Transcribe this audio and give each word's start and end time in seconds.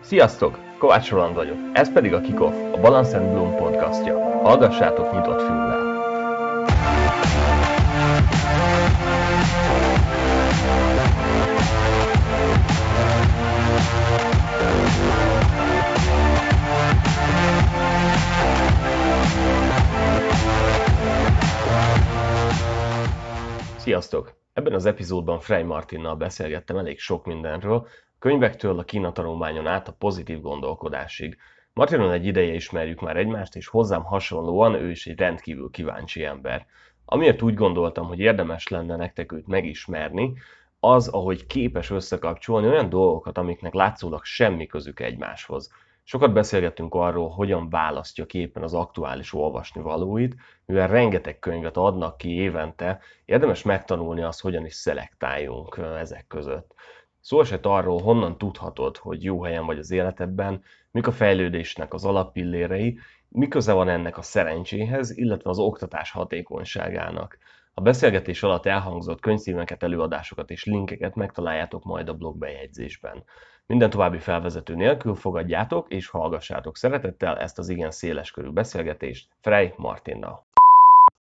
Sziasztok! 0.00 0.58
Kovács 0.78 1.10
Roland 1.10 1.34
vagyok. 1.34 1.56
Ez 1.72 1.92
pedig 1.92 2.12
a 2.12 2.20
Kickoff, 2.20 2.54
a 2.72 2.80
Balance 2.80 3.18
and 3.18 3.30
Bloom 3.30 3.56
podcastja. 3.56 4.18
Hallgassátok 4.42 5.12
nyitott 5.12 5.40
füllel. 5.40 5.86
Sziasztok! 23.76 24.36
Ebben 24.52 24.72
az 24.72 24.86
epizódban 24.86 25.40
Frey 25.40 25.62
Martinnal 25.62 26.16
beszélgettem 26.16 26.76
elég 26.76 26.98
sok 26.98 27.26
mindenről, 27.26 27.86
könyvektől 28.18 28.78
a 28.78 28.84
Kína 28.84 29.12
át 29.64 29.88
a 29.88 29.92
pozitív 29.98 30.40
gondolkodásig. 30.40 31.36
Martinon 31.72 32.12
egy 32.12 32.26
ideje 32.26 32.54
ismerjük 32.54 33.00
már 33.00 33.16
egymást, 33.16 33.56
és 33.56 33.66
hozzám 33.66 34.02
hasonlóan 34.04 34.74
ő 34.74 34.90
is 34.90 35.06
egy 35.06 35.18
rendkívül 35.18 35.70
kíváncsi 35.70 36.24
ember. 36.24 36.66
Amiért 37.04 37.42
úgy 37.42 37.54
gondoltam, 37.54 38.06
hogy 38.06 38.18
érdemes 38.18 38.68
lenne 38.68 38.96
nektek 38.96 39.32
őt 39.32 39.46
megismerni, 39.46 40.32
az, 40.80 41.08
ahogy 41.08 41.46
képes 41.46 41.90
összekapcsolni 41.90 42.68
olyan 42.68 42.88
dolgokat, 42.88 43.38
amiknek 43.38 43.74
látszólag 43.74 44.24
semmi 44.24 44.66
közük 44.66 45.00
egymáshoz. 45.00 45.70
Sokat 46.04 46.32
beszélgettünk 46.32 46.94
arról, 46.94 47.28
hogyan 47.28 47.70
választja 47.70 48.26
képen 48.26 48.62
az 48.62 48.74
aktuális 48.74 49.34
olvasni 49.34 49.82
valóit, 49.82 50.36
mivel 50.64 50.88
rengeteg 50.88 51.38
könyvet 51.38 51.76
adnak 51.76 52.16
ki 52.16 52.34
évente, 52.34 53.00
érdemes 53.24 53.62
megtanulni 53.62 54.22
azt, 54.22 54.40
hogyan 54.40 54.64
is 54.64 54.74
szelektáljunk 54.74 55.80
ezek 55.98 56.26
között. 56.26 56.74
Szó 57.28 57.40
esett 57.40 57.66
arról, 57.66 58.00
honnan 58.00 58.38
tudhatod, 58.38 58.96
hogy 58.96 59.24
jó 59.24 59.42
helyen 59.42 59.66
vagy 59.66 59.78
az 59.78 59.90
életedben, 59.90 60.62
mik 60.90 61.06
a 61.06 61.12
fejlődésnek 61.12 61.94
az 61.94 62.04
alappillérei, 62.04 62.98
mi 63.28 63.48
köze 63.48 63.72
van 63.72 63.88
ennek 63.88 64.18
a 64.18 64.22
szerencséhez, 64.22 65.16
illetve 65.16 65.50
az 65.50 65.58
oktatás 65.58 66.10
hatékonyságának. 66.10 67.38
A 67.74 67.80
beszélgetés 67.80 68.42
alatt 68.42 68.66
elhangzott 68.66 69.20
könyvcímeket, 69.20 69.82
előadásokat 69.82 70.50
és 70.50 70.64
linkeket 70.64 71.14
megtaláljátok 71.14 71.84
majd 71.84 72.08
a 72.08 72.14
blog 72.14 72.38
bejegyzésben. 72.38 73.24
Minden 73.66 73.90
további 73.90 74.18
felvezető 74.18 74.74
nélkül 74.74 75.14
fogadjátok 75.14 75.92
és 75.92 76.08
hallgassátok 76.08 76.76
szeretettel 76.76 77.38
ezt 77.38 77.58
az 77.58 77.68
igen 77.68 77.90
széleskörű 77.90 78.48
beszélgetést 78.48 79.28
Frey 79.40 79.72
Martinnal. 79.76 80.46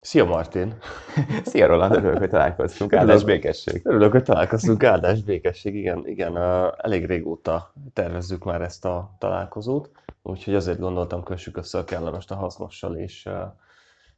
Szia 0.06 0.26
Martin! 0.26 0.78
Szia 1.46 1.68
Roland, 1.68 1.96
örülök, 1.96 2.18
hogy 2.18 2.30
találkoztunk. 2.30 2.94
Áldás 2.94 3.24
békesség. 3.24 3.82
Örülök, 3.84 4.12
hogy 4.12 4.24
találkoztunk. 4.24 4.84
Áldás 4.84 5.24
békesség, 5.24 5.76
igen, 5.76 6.08
igen. 6.08 6.38
Elég 6.78 7.06
régóta 7.06 7.74
tervezzük 7.94 8.44
már 8.44 8.62
ezt 8.62 8.86
a 8.86 9.16
találkozót, 9.18 9.92
úgyhogy 10.22 10.56
azért 10.56 10.80
gondoltam, 10.80 11.24
kössük 11.24 11.58
össze 11.58 11.78
a 11.78 11.84
kellemes 11.84 12.30
a 12.30 12.36
hasznossal, 12.36 12.96
és 12.96 13.30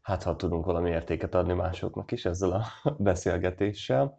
hát 0.01 0.23
ha 0.23 0.35
tudunk 0.35 0.65
valami 0.65 0.89
értéket 0.89 1.35
adni 1.35 1.53
másoknak 1.53 2.11
is 2.11 2.25
ezzel 2.25 2.51
a 2.51 2.63
beszélgetéssel. 2.97 4.17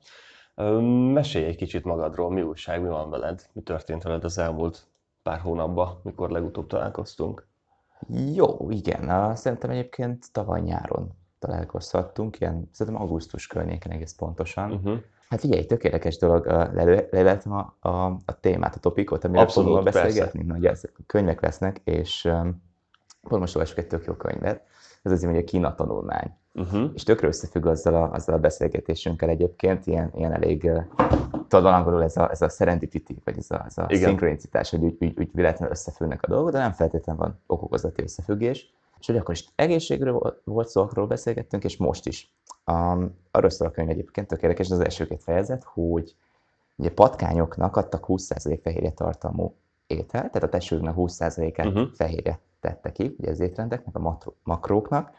Mesélj 1.13 1.45
egy 1.45 1.57
kicsit 1.57 1.85
magadról, 1.85 2.31
mi 2.31 2.43
újság, 2.43 2.83
mi 2.83 2.89
van 2.89 3.11
veled, 3.11 3.47
mi 3.53 3.63
történt 3.63 4.03
veled 4.03 4.25
az 4.25 4.39
elmúlt 4.39 4.87
pár 5.23 5.39
hónapban, 5.39 6.01
mikor 6.03 6.31
legutóbb 6.31 6.67
találkoztunk? 6.67 7.47
Jó, 8.35 8.71
igen. 8.71 9.37
Szerintem 9.37 9.71
egyébként 9.71 10.33
tavaly 10.33 10.61
nyáron 10.61 11.17
találkozhattunk, 11.39 12.41
ilyen 12.41 12.69
szerintem 12.73 13.03
augusztus 13.03 13.47
környéken 13.47 13.93
egész 13.93 14.13
pontosan. 14.13 14.73
Uh-huh. 14.73 14.99
Hát 15.29 15.41
figyelj, 15.41 15.67
tök 15.67 15.85
érdekes 15.85 16.17
dolog, 16.17 16.47
lelőttem 17.11 17.53
a, 17.53 17.89
a, 17.89 18.05
a 18.25 18.41
témát, 18.41 18.75
a 18.75 18.79
topikot, 18.79 19.25
amire 19.25 19.49
fogunk 19.49 19.85
beszélgetni, 19.85 20.47
hogy 20.49 20.67
ezek 20.67 20.93
a 20.99 21.03
könyvek 21.07 21.41
lesznek, 21.41 21.81
és 21.85 22.25
um, 22.25 22.63
pont 23.29 23.41
most 23.41 23.57
olvasok 23.57 23.79
egy 23.79 23.87
tök 23.87 24.05
jó 24.05 24.13
könyvet, 24.15 24.63
ez 25.03 25.13
az, 25.13 25.25
hogy 25.25 25.37
a 25.37 25.45
Kína 25.45 25.75
tanulmány. 25.75 26.37
Uh-huh. 26.55 26.91
És 26.95 27.03
tökre 27.03 27.27
összefügg 27.27 27.67
azzal 27.67 27.95
a, 27.95 28.13
azzal 28.13 28.35
a 28.35 28.39
beszélgetésünkkel 28.39 29.29
egyébként, 29.29 29.87
ilyen, 29.87 30.11
ilyen 30.15 30.33
elég, 30.33 30.65
uh, 30.65 30.85
tudod, 31.49 31.67
angolul 31.67 32.03
ez 32.03 32.17
a, 32.17 32.31
ez 32.31 32.43
a 32.43 32.49
serendipity, 32.49 33.15
vagy 33.25 33.39
ez 33.39 33.51
a, 33.51 33.65
ez 33.67 33.79
a 33.79 33.87
szinkronicitás, 33.91 34.71
hogy 34.71 34.83
úgy, 34.83 34.97
úgy, 35.01 35.19
úgy 35.19 35.29
véletlenül 35.33 35.75
összefüggnek 35.75 36.23
a 36.23 36.29
dolgok, 36.29 36.51
de 36.51 36.59
nem 36.59 36.73
feltétlenül 36.73 37.23
van 37.23 37.41
okokozati 37.47 38.03
összefüggés. 38.03 38.73
És 39.01 39.07
hogy 39.07 39.17
akkor 39.17 39.35
is 39.35 39.47
egészségről 39.55 40.41
volt 40.45 40.69
szó, 40.69 40.83
arról 40.83 41.07
beszélgettünk, 41.07 41.65
és 41.65 41.77
most 41.77 42.07
is. 42.07 42.35
Um, 42.67 43.19
arról 43.31 43.51
szól 43.51 43.69
a 43.69 43.71
könyv 43.71 43.89
egyébként, 43.89 44.27
tök 44.27 44.43
érdekes, 44.43 44.71
az 44.71 44.81
első 44.81 45.07
két 45.07 45.23
fejezet, 45.23 45.65
hogy 45.65 46.15
ugye 46.77 46.91
patkányoknak 46.91 47.77
adtak 47.77 48.05
20% 48.09 48.59
fehérje 48.63 48.91
tartalmú 48.91 49.55
ételt, 49.87 50.33
tehát 50.33 50.43
a 50.43 50.49
testüknek 50.49 50.95
20%-át 50.97 51.67
uh-huh. 51.67 51.89
fehérje 51.95 52.41
tette 52.61 52.93
ki, 52.93 53.15
ugye 53.19 53.31
az 53.31 53.41
étrendeknek, 53.41 53.97
a 53.97 54.19
makróknak, 54.43 55.11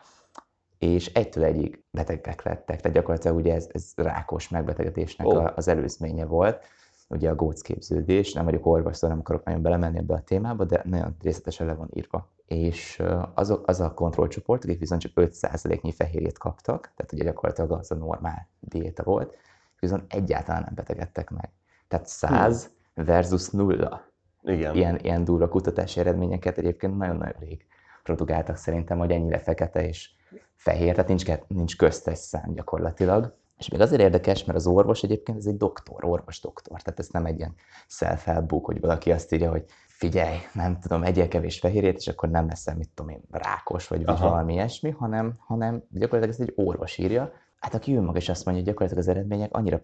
és 0.77 1.13
egytől 1.13 1.43
egyig 1.43 1.83
betegek 1.91 2.43
lettek, 2.43 2.81
tehát 2.81 2.97
gyakorlatilag 2.97 3.37
ugye 3.37 3.53
ez, 3.53 3.69
ez 3.71 3.91
rákos 3.95 4.49
megbetegedésnek 4.49 5.27
oh. 5.27 5.51
az 5.55 5.67
előzménye 5.67 6.25
volt, 6.25 6.63
ugye 7.09 7.29
a 7.29 7.35
gócképződés, 7.35 8.33
nem 8.33 8.45
vagyok 8.45 8.65
orvos, 8.65 8.95
szóval 8.95 9.09
nem 9.09 9.19
akarok 9.19 9.43
nagyon 9.43 9.61
belemenni 9.61 9.97
ebbe 9.97 10.13
a 10.13 10.21
témába, 10.21 10.65
de 10.65 10.81
nagyon 10.85 11.15
részletesen 11.21 11.67
le 11.67 11.73
van 11.73 11.89
írva 11.93 12.29
és 12.49 13.03
az, 13.33 13.59
az 13.65 13.79
a 13.79 13.93
kontrollcsoport, 13.93 14.63
akik 14.63 14.79
viszont 14.79 15.01
csak 15.01 15.11
5%-nyi 15.15 15.91
fehérjét 15.91 16.37
kaptak, 16.37 16.91
tehát 16.95 17.13
ugye 17.13 17.23
gyakorlatilag 17.23 17.71
az 17.71 17.91
a 17.91 17.95
normál 17.95 18.47
diéta 18.59 19.03
volt, 19.03 19.35
viszont 19.79 20.13
egyáltalán 20.13 20.61
nem 20.63 20.73
betegedtek 20.75 21.29
meg. 21.29 21.49
Tehát 21.87 22.07
100 22.07 22.71
hmm. 22.93 23.05
versus 23.05 23.49
0. 23.49 24.01
Igen. 24.43 24.75
Ilyen, 24.75 24.99
ilyen 24.99 25.23
durva 25.23 25.47
kutatási 25.47 25.99
eredményeket 25.99 26.57
egyébként 26.57 26.97
nagyon-nagyon 26.97 27.39
rég 27.39 27.65
produkáltak 28.03 28.55
szerintem, 28.55 28.97
hogy 28.97 29.11
ennyire 29.11 29.37
fekete 29.37 29.87
és 29.87 30.09
fehér, 30.55 30.91
tehát 30.93 31.07
nincs, 31.07 31.25
nincs 31.47 31.77
köztes 31.77 32.17
szám 32.17 32.53
gyakorlatilag. 32.53 33.37
És 33.59 33.69
még 33.69 33.81
azért 33.81 34.01
érdekes, 34.01 34.43
mert 34.43 34.57
az 34.57 34.67
orvos 34.67 35.03
egyébként 35.03 35.37
ez 35.37 35.45
egy 35.45 35.57
doktor, 35.57 36.05
orvos-doktor, 36.05 36.81
tehát 36.81 36.99
ez 36.99 37.07
nem 37.07 37.25
egy 37.25 37.37
ilyen 37.37 37.55
self 37.87 38.27
hogy 38.45 38.79
valaki 38.79 39.11
azt 39.11 39.33
írja, 39.33 39.49
hogy 39.49 39.65
figyelj, 39.87 40.37
nem 40.53 40.79
tudom, 40.79 41.03
egyél 41.03 41.27
kevés 41.27 41.59
fehérjét, 41.59 41.97
és 41.97 42.07
akkor 42.07 42.29
nem 42.29 42.47
leszel, 42.47 42.75
mit 42.75 42.89
tudom 42.93 43.11
én, 43.11 43.21
rákos, 43.31 43.87
vagy, 43.87 44.05
vagy 44.05 44.19
valami 44.19 44.53
ilyesmi, 44.53 44.89
hanem, 44.89 45.33
hanem 45.37 45.83
gyakorlatilag 45.89 46.35
ez 46.35 46.47
egy 46.47 46.53
orvos 46.55 46.97
írja, 46.97 47.31
hát 47.59 47.73
aki 47.73 47.95
ő 47.95 48.01
maga 48.01 48.17
is 48.17 48.29
azt 48.29 48.45
mondja, 48.45 48.63
hogy 48.63 48.73
gyakorlatilag 48.73 49.03
az 49.03 49.15
eredmények 49.15 49.55
annyira 49.55 49.79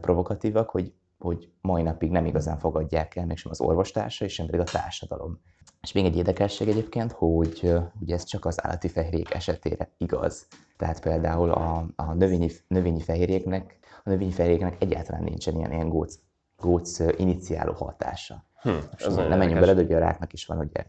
provokatívak, 0.00 0.70
hogy, 0.70 0.92
hogy 1.18 1.50
mai 1.60 1.82
napig 1.82 2.10
nem 2.10 2.26
igazán 2.26 2.58
fogadják 2.58 3.16
el, 3.16 3.26
mégsem 3.26 3.50
az 3.50 3.60
orvostársa, 3.60 4.24
és 4.24 4.32
sem 4.32 4.46
pedig 4.46 4.60
a 4.60 4.64
társadalom. 4.64 5.40
És 5.80 5.92
még 5.92 6.04
egy 6.04 6.16
érdekesség 6.16 6.68
egyébként, 6.68 7.12
hogy 7.12 7.74
ugye 8.00 8.14
ez 8.14 8.24
csak 8.24 8.44
az 8.44 8.64
állati 8.64 8.88
fehérjék 8.88 9.34
esetére 9.34 9.90
igaz. 9.96 10.46
Tehát 10.76 11.00
például 11.00 11.50
a, 11.50 11.86
a 11.96 12.12
növényi, 12.14 12.50
növényi 12.68 13.00
fehérjéknek, 13.00 13.78
a 14.04 14.10
növényi 14.10 14.32
fehérjéknek 14.32 14.82
egyáltalán 14.82 15.22
nincsen 15.22 15.56
ilyen, 15.56 15.72
ilyen 15.72 15.88
góc, 15.88 16.18
góc 16.56 16.98
iniciáló 17.16 17.72
hatása. 17.72 18.44
Hm, 18.62 18.70
ez 18.96 19.14
nem 19.14 19.38
menjünk 19.38 19.60
bele, 19.60 19.74
de 19.74 19.82
ugye 19.82 19.96
a 19.96 19.98
ráknak 19.98 20.32
is 20.32 20.46
van, 20.46 20.58
ugye 20.58 20.84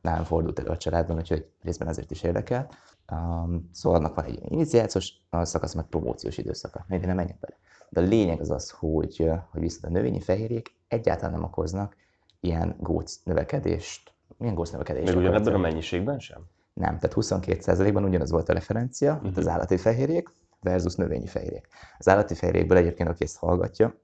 nálam 0.00 0.24
fordult 0.24 0.58
elő 0.58 0.68
a 0.68 0.76
családban, 0.76 1.16
úgyhogy 1.16 1.50
részben 1.62 1.88
azért 1.88 2.10
is 2.10 2.22
érdekel. 2.22 2.68
Um, 3.12 3.68
szóval 3.72 3.98
annak 3.98 4.14
van 4.14 4.24
egy 4.24 4.40
iniciációs 4.48 5.12
szakasz, 5.30 5.74
meg 5.74 5.84
promóciós 5.84 6.38
időszaka. 6.38 6.84
Még 6.88 7.00
nem 7.00 7.16
menjünk 7.16 7.40
bele. 7.40 7.56
De 7.88 8.00
a 8.00 8.04
lényeg 8.04 8.40
az 8.40 8.50
az, 8.50 8.70
hogy, 8.70 9.30
hogy 9.50 9.60
viszont 9.60 9.84
a 9.84 9.88
növényi 9.88 10.20
fehérjék 10.20 10.74
egyáltalán 10.88 11.32
nem 11.32 11.42
okoznak 11.42 11.96
ilyen 12.40 12.76
góc 12.80 13.20
növekedést. 13.24 14.12
Milyen 14.36 14.54
góc 14.54 14.70
növekedést? 14.70 15.06
Még 15.06 15.16
ugyanebben 15.16 15.54
a 15.54 15.58
mennyiségben 15.58 16.18
sem? 16.18 16.44
Nem, 16.72 16.98
tehát 16.98 17.16
22%-ban 17.16 18.04
ugyanaz 18.04 18.30
volt 18.30 18.48
a 18.48 18.52
referencia, 18.52 19.10
uh-huh. 19.10 19.24
mint 19.24 19.36
az 19.36 19.48
állati 19.48 19.76
fehérjék 19.76 20.28
versus 20.60 20.94
növényi 20.94 21.26
fehérjék. 21.26 21.68
Az 21.98 22.08
állati 22.08 22.34
fehérjékből 22.34 22.76
egyébként, 22.76 23.08
aki 23.08 23.24
ezt 23.24 23.36
hallgatja, 23.36 23.94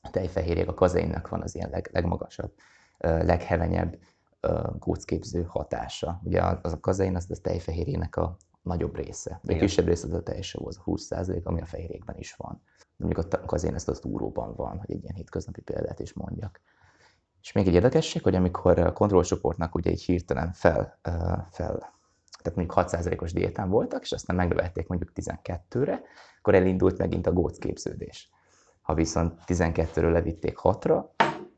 a 0.00 0.10
tejfehérjék, 0.10 0.68
a 0.68 0.74
kazeinnak 0.74 1.28
van 1.28 1.42
az 1.42 1.54
ilyen 1.54 1.70
leg, 1.70 1.90
legmagasabb, 1.92 2.52
leghevenyebb 2.98 3.98
gócképző 4.78 5.42
hatása. 5.42 6.20
Ugye 6.24 6.42
az 6.62 6.72
a 6.72 6.80
kazein 6.80 7.16
az 7.16 7.26
a 7.28 7.40
tejfehérjének 7.42 8.16
a 8.16 8.36
nagyobb 8.62 8.96
része. 8.96 9.40
De 9.42 9.54
a 9.54 9.58
kisebb 9.58 9.86
része 9.86 10.06
az 10.06 10.12
a 10.12 10.22
teljesen 10.22 10.62
az 10.64 10.80
a 10.84 10.90
20%, 10.90 11.42
ami 11.42 11.60
a 11.60 11.66
fehérjékben 11.66 12.18
is 12.18 12.34
van. 12.34 12.62
Mondjuk 12.96 13.32
a 13.32 13.44
kazein 13.44 13.74
ezt 13.74 13.88
az 13.88 13.98
túróban 13.98 14.54
van, 14.54 14.78
hogy 14.78 14.90
egy 14.90 15.02
ilyen 15.02 15.14
hétköznapi 15.14 15.60
példát 15.60 16.00
is 16.00 16.12
mondjak. 16.12 16.60
És 17.42 17.52
még 17.52 17.66
egy 17.66 17.74
érdekesség, 17.74 18.22
hogy 18.22 18.34
amikor 18.34 18.78
a 18.78 18.92
kontrollcsoportnak 18.92 19.74
ugye 19.74 19.90
egy 19.90 20.02
hirtelen 20.02 20.52
fel, 20.52 20.98
fel 21.50 21.92
tehát 22.42 22.58
mondjuk 22.58 22.86
6%-os 22.86 23.32
diétán 23.32 23.68
voltak, 23.68 24.02
és 24.02 24.12
aztán 24.12 24.36
megnövelték 24.36 24.86
mondjuk 24.86 25.12
12-re, 25.14 26.02
akkor 26.38 26.54
elindult 26.54 26.98
megint 26.98 27.26
a 27.26 27.32
gócképződés. 27.32 28.30
Ha 28.80 28.94
viszont 28.94 29.40
12-ről 29.46 30.12
levitték 30.12 30.58
6-ra, 30.62 31.04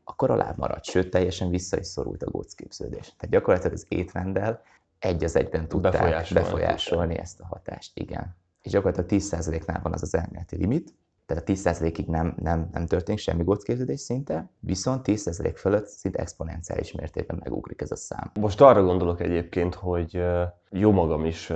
akkor 0.05 0.31
alá 0.31 0.55
maradt, 0.57 0.85
sőt 0.85 1.11
teljesen 1.11 1.51
vissza 1.51 1.79
is 1.79 1.87
szorult 1.87 2.23
a 2.23 2.31
gócképződés. 2.31 3.15
Tehát 3.17 3.35
gyakorlatilag 3.35 3.73
az 3.73 3.87
étrenddel 3.89 4.63
egy 4.99 5.25
az 5.25 5.37
egyben 5.37 5.69
tudták 5.69 5.93
befolyásolni, 5.93 6.45
befolyásolni 6.45 7.19
ezt 7.19 7.41
a 7.41 7.47
hatást, 7.47 7.99
igen. 7.99 8.37
És 8.63 8.71
gyakorlatilag 8.71 9.23
10%-nál 9.23 9.81
van 9.83 9.93
az 9.93 10.03
az 10.03 10.15
elméleti 10.15 10.57
limit, 10.57 10.95
tehát 11.27 11.49
a 11.49 11.53
10%-ig 11.53 12.07
nem, 12.07 12.35
nem, 12.43 12.69
nem 12.73 12.87
történik 12.87 13.21
semmi 13.21 13.43
gócképződés 13.43 14.01
szinte, 14.01 14.51
viszont 14.61 15.07
10% 15.09 15.53
fölött 15.57 15.87
szinte 15.87 16.19
exponenciális 16.19 16.93
mértékben 16.93 17.41
megugrik 17.43 17.81
ez 17.81 17.91
a 17.91 17.97
szám. 17.97 18.31
Most 18.41 18.61
arra 18.61 18.83
gondolok 18.83 19.21
egyébként, 19.21 19.75
hogy 19.75 20.25
jó 20.71 20.93
magam 20.93 21.25
is 21.25 21.53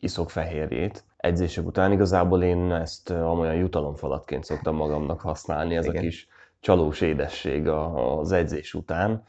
iszok 0.00 0.30
fehérjét, 0.30 1.04
edzések 1.16 1.66
után 1.66 1.92
igazából 1.92 2.42
én 2.42 2.72
ezt 2.72 3.10
amolyan 3.10 3.54
jutalomfalatként 3.54 4.44
szoktam 4.44 4.76
magamnak 4.76 5.20
használni, 5.20 5.76
ez 5.76 5.84
Igen. 5.84 5.96
a 5.96 6.00
kis 6.00 6.28
csalós 6.60 7.00
édesség 7.00 7.68
az 7.68 8.32
edzés 8.32 8.74
után. 8.74 9.24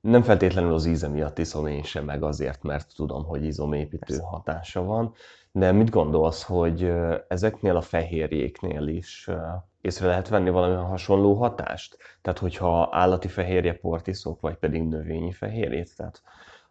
Nem 0.00 0.22
feltétlenül 0.22 0.72
az 0.72 0.86
íze 0.86 1.08
miatt 1.08 1.38
iszom 1.38 1.66
én 1.66 1.82
sem, 1.82 2.04
meg 2.04 2.22
azért, 2.22 2.62
mert 2.62 2.94
tudom, 2.94 3.24
hogy 3.24 3.44
izomépítő 3.44 4.18
hatása 4.18 4.82
van, 4.82 5.14
de 5.56 5.72
mit 5.72 5.90
gondolsz, 5.90 6.42
hogy 6.42 6.92
ezeknél 7.28 7.76
a 7.76 7.80
fehérjéknél 7.80 8.86
is 8.86 9.30
észre 9.80 10.06
lehet 10.06 10.28
venni 10.28 10.50
valami 10.50 10.74
hasonló 10.74 11.34
hatást? 11.34 11.96
Tehát, 12.22 12.38
hogyha 12.38 12.88
állati 12.92 13.28
fehérjeport 13.28 14.06
iszok, 14.06 14.40
vagy 14.40 14.56
pedig 14.56 14.82
növényi 14.82 15.32
fehérjét, 15.32 15.96
tehát 15.96 16.22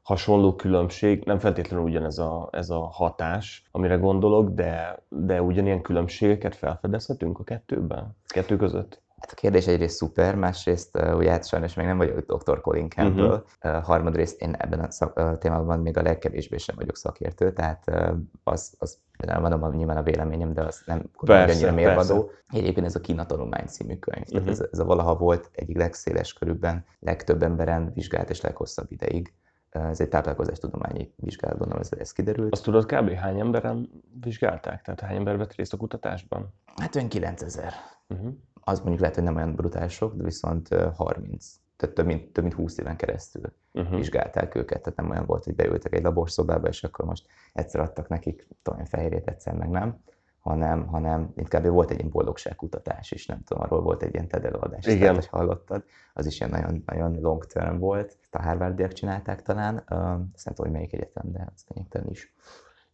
hasonló 0.02 0.56
különbség, 0.56 1.24
nem 1.24 1.40
feltétlenül 1.40 1.86
ugyanez 1.86 2.18
a, 2.18 2.50
ez 2.52 2.70
a 2.70 2.80
hatás, 2.80 3.64
amire 3.72 3.96
gondolok, 3.96 4.50
de, 4.50 5.00
de 5.10 5.42
ugyanilyen 5.42 5.82
különbségeket 5.82 6.56
felfedezhetünk 6.56 7.40
a 7.40 7.44
kettőben, 7.44 8.16
kettő 8.28 8.56
között? 8.56 9.02
Hát 9.18 9.32
a 9.32 9.36
kérdés 9.36 9.68
egyrészt 9.68 9.96
szuper, 9.96 10.36
másrészt 10.36 10.98
uh, 10.98 11.16
ugye 11.16 11.32
hát 11.32 11.48
sajnos 11.48 11.74
még 11.74 11.86
nem 11.86 11.98
vagyok 11.98 12.20
dr. 12.20 12.62
Colin 12.62 12.90
Campbell, 12.90 13.26
uh-huh. 13.26 13.76
uh, 13.76 13.84
harmadrészt 13.84 14.42
én 14.42 14.54
ebben 14.58 14.80
a 14.80 14.92
szak, 14.92 15.20
uh, 15.20 15.38
témában 15.38 15.80
még 15.80 15.98
a 15.98 16.02
legkevésbé 16.02 16.58
sem 16.58 16.76
vagyok 16.76 16.98
szakértő, 16.98 17.54
tehát 17.54 17.84
uh, 17.88 18.18
az, 18.44 18.74
az 18.80 18.98
nem 19.18 19.42
mondom 19.42 19.76
nyilván 19.76 19.98
a 19.98 20.04
véleményem, 20.04 20.54
de 20.54 20.62
az 20.62 20.82
nem 20.86 21.10
persze, 21.26 21.54
annyira 21.54 21.72
mérvadó. 21.72 22.32
Egyébként 22.50 22.86
ez 22.86 22.96
a 22.96 23.00
Kína 23.00 23.26
tanulmány 23.26 23.66
című 23.66 23.96
könyv. 23.96 24.24
Uh-huh. 24.24 24.30
Tehát 24.30 24.44
mhm. 24.44 24.64
ez, 24.64 24.70
ez 24.72 24.80
a 24.80 24.86
valaha 24.86 25.16
volt 25.16 25.50
egyik 25.52 25.78
legszéles 25.78 26.34
körülben, 26.34 26.86
legtöbb 27.00 27.44
emberen 27.44 27.92
vizsgált 27.94 28.30
és 28.30 28.42
leghosszabb 28.42 28.92
ideig. 28.92 29.34
Ez 29.70 30.00
egy 30.00 30.10
táplálkozástudományi 30.10 31.14
vizsgálat, 31.16 31.58
gondolom 31.58 31.82
ez, 31.82 31.90
ez 32.00 32.12
kiderült. 32.12 32.52
Azt 32.52 32.64
tudod 32.64 32.86
kb. 32.86 33.12
hány 33.12 33.40
emberen 33.40 33.90
vizsgálták? 34.22 34.82
Tehát 34.82 35.00
hány 35.00 35.16
ember 35.16 35.38
vett 35.38 35.56
részt 35.56 35.74
a 35.74 35.78
kutatásban? 35.78 36.54
Hát 36.76 36.96
olyan 36.96 37.08
9000. 37.08 37.74
Uh-huh 38.08 38.34
az 38.68 38.80
mondjuk 38.80 39.00
lehet, 39.00 39.16
hogy 39.16 39.24
nem 39.24 39.36
olyan 39.36 39.56
brutális 39.56 39.94
sok, 39.94 40.16
de 40.16 40.24
viszont 40.24 40.68
30, 40.96 41.54
tehát 41.76 41.96
több 41.96 42.06
mint, 42.06 42.34
több 42.34 42.44
mint 42.44 42.56
20 42.56 42.78
éven 42.78 42.96
keresztül 42.96 43.54
uh-huh. 43.74 43.96
vizsgálták 43.96 44.56
őket, 44.56 44.82
tehát 44.82 45.00
nem 45.00 45.10
olyan 45.10 45.26
volt, 45.26 45.44
hogy 45.44 45.56
beültek 45.56 45.94
egy 45.94 46.04
laborszobába, 46.04 46.68
és 46.68 46.84
akkor 46.84 47.06
most 47.06 47.28
egyszer 47.54 47.82
adtak 47.82 48.08
nekik 48.08 48.48
tudom, 48.62 48.86
fehérjét, 48.86 49.28
egyszer 49.28 49.54
meg 49.54 49.70
nem, 49.70 50.00
hanem, 50.40 50.88
hanem 50.88 51.32
inkább 51.36 51.66
volt 51.66 51.92
egy 51.92 51.98
ilyen 51.98 52.12
boldogságkutatás 52.12 53.12
is, 53.12 53.26
nem 53.26 53.44
tudom, 53.44 53.64
arról 53.64 53.82
volt 53.82 54.04
egy 54.04 54.14
ilyen 54.14 54.28
TED 54.28 54.46
előadás, 54.46 54.86
Igen. 54.86 55.00
Tehát, 55.00 55.16
hogy 55.16 55.28
hallottad, 55.28 55.84
az 56.14 56.26
is 56.26 56.40
ilyen 56.40 56.52
nagyon, 56.52 56.84
nagyon 56.86 57.20
long 57.22 57.46
term 57.46 57.78
volt, 57.78 58.18
a 58.32 58.42
Harvardiak 58.42 58.94
csinálták 58.94 59.42
talán, 59.42 59.76
uh, 59.76 59.98
nem 59.98 60.28
tudom, 60.44 60.56
hogy 60.56 60.72
melyik 60.72 60.94
egyetem, 60.94 61.32
de 61.32 61.48
az 61.56 61.64
lényegtelen 61.68 62.10
is. 62.10 62.34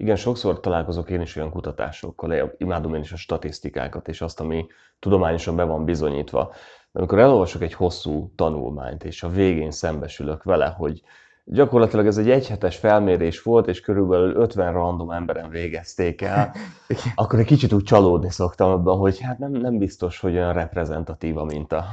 Igen, 0.01 0.15
sokszor 0.15 0.59
találkozok 0.59 1.09
én 1.09 1.21
is 1.21 1.35
olyan 1.35 1.49
kutatásokkal, 1.49 2.53
imádom 2.57 2.95
én 2.95 3.01
is 3.01 3.11
a 3.11 3.15
statisztikákat, 3.15 4.07
és 4.07 4.21
azt, 4.21 4.39
ami 4.39 4.65
tudományosan 4.99 5.55
be 5.55 5.63
van 5.63 5.85
bizonyítva. 5.85 6.51
De 6.91 6.99
amikor 6.99 7.19
elolvasok 7.19 7.61
egy 7.61 7.73
hosszú 7.73 8.31
tanulmányt, 8.35 9.03
és 9.03 9.23
a 9.23 9.29
végén 9.29 9.71
szembesülök 9.71 10.43
vele, 10.43 10.67
hogy 10.67 11.01
gyakorlatilag 11.43 12.05
ez 12.05 12.17
egy 12.17 12.29
egyhetes 12.29 12.77
felmérés 12.77 13.41
volt, 13.41 13.67
és 13.67 13.79
körülbelül 13.79 14.35
50 14.35 14.73
random 14.73 15.11
emberen 15.11 15.49
végezték 15.49 16.21
el, 16.21 16.53
akkor 17.15 17.39
egy 17.39 17.45
kicsit 17.45 17.73
úgy 17.73 17.83
csalódni 17.83 18.29
szoktam 18.29 18.69
abban, 18.69 18.97
hogy 18.97 19.19
hát 19.19 19.37
nem, 19.37 19.51
nem 19.51 19.77
biztos, 19.77 20.19
hogy 20.19 20.35
olyan 20.35 20.53
reprezentatív 20.53 21.37
a 21.37 21.43
minta. 21.43 21.85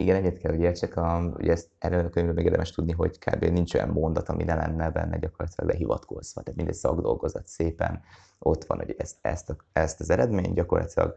Igen, 0.00 0.16
egyet 0.16 0.38
kell, 0.38 0.50
hogy 0.50 0.60
értsek, 0.60 0.96
a, 0.96 1.32
ugye 1.36 1.52
ezt 1.52 1.68
erről 1.78 2.04
a 2.04 2.08
könyvről 2.08 2.34
még 2.34 2.44
érdemes 2.44 2.70
tudni, 2.70 2.92
hogy 2.92 3.18
kb. 3.18 3.44
nincs 3.44 3.74
olyan 3.74 3.88
mondat, 3.88 4.28
ami 4.28 4.44
ne 4.44 4.54
lenne 4.54 4.90
benne 4.90 5.18
gyakorlatilag 5.18 5.70
lehivatkozva. 5.70 6.42
Tehát 6.42 6.58
mindegy 6.58 6.74
szakdolgozat 6.74 7.46
szépen 7.46 8.02
ott 8.38 8.64
van, 8.64 8.78
hogy 8.78 8.94
ezt, 8.98 9.16
ezt, 9.20 9.50
a, 9.50 9.56
ezt 9.72 10.00
az 10.00 10.10
eredményt 10.10 10.54
gyakorlatilag 10.54 11.16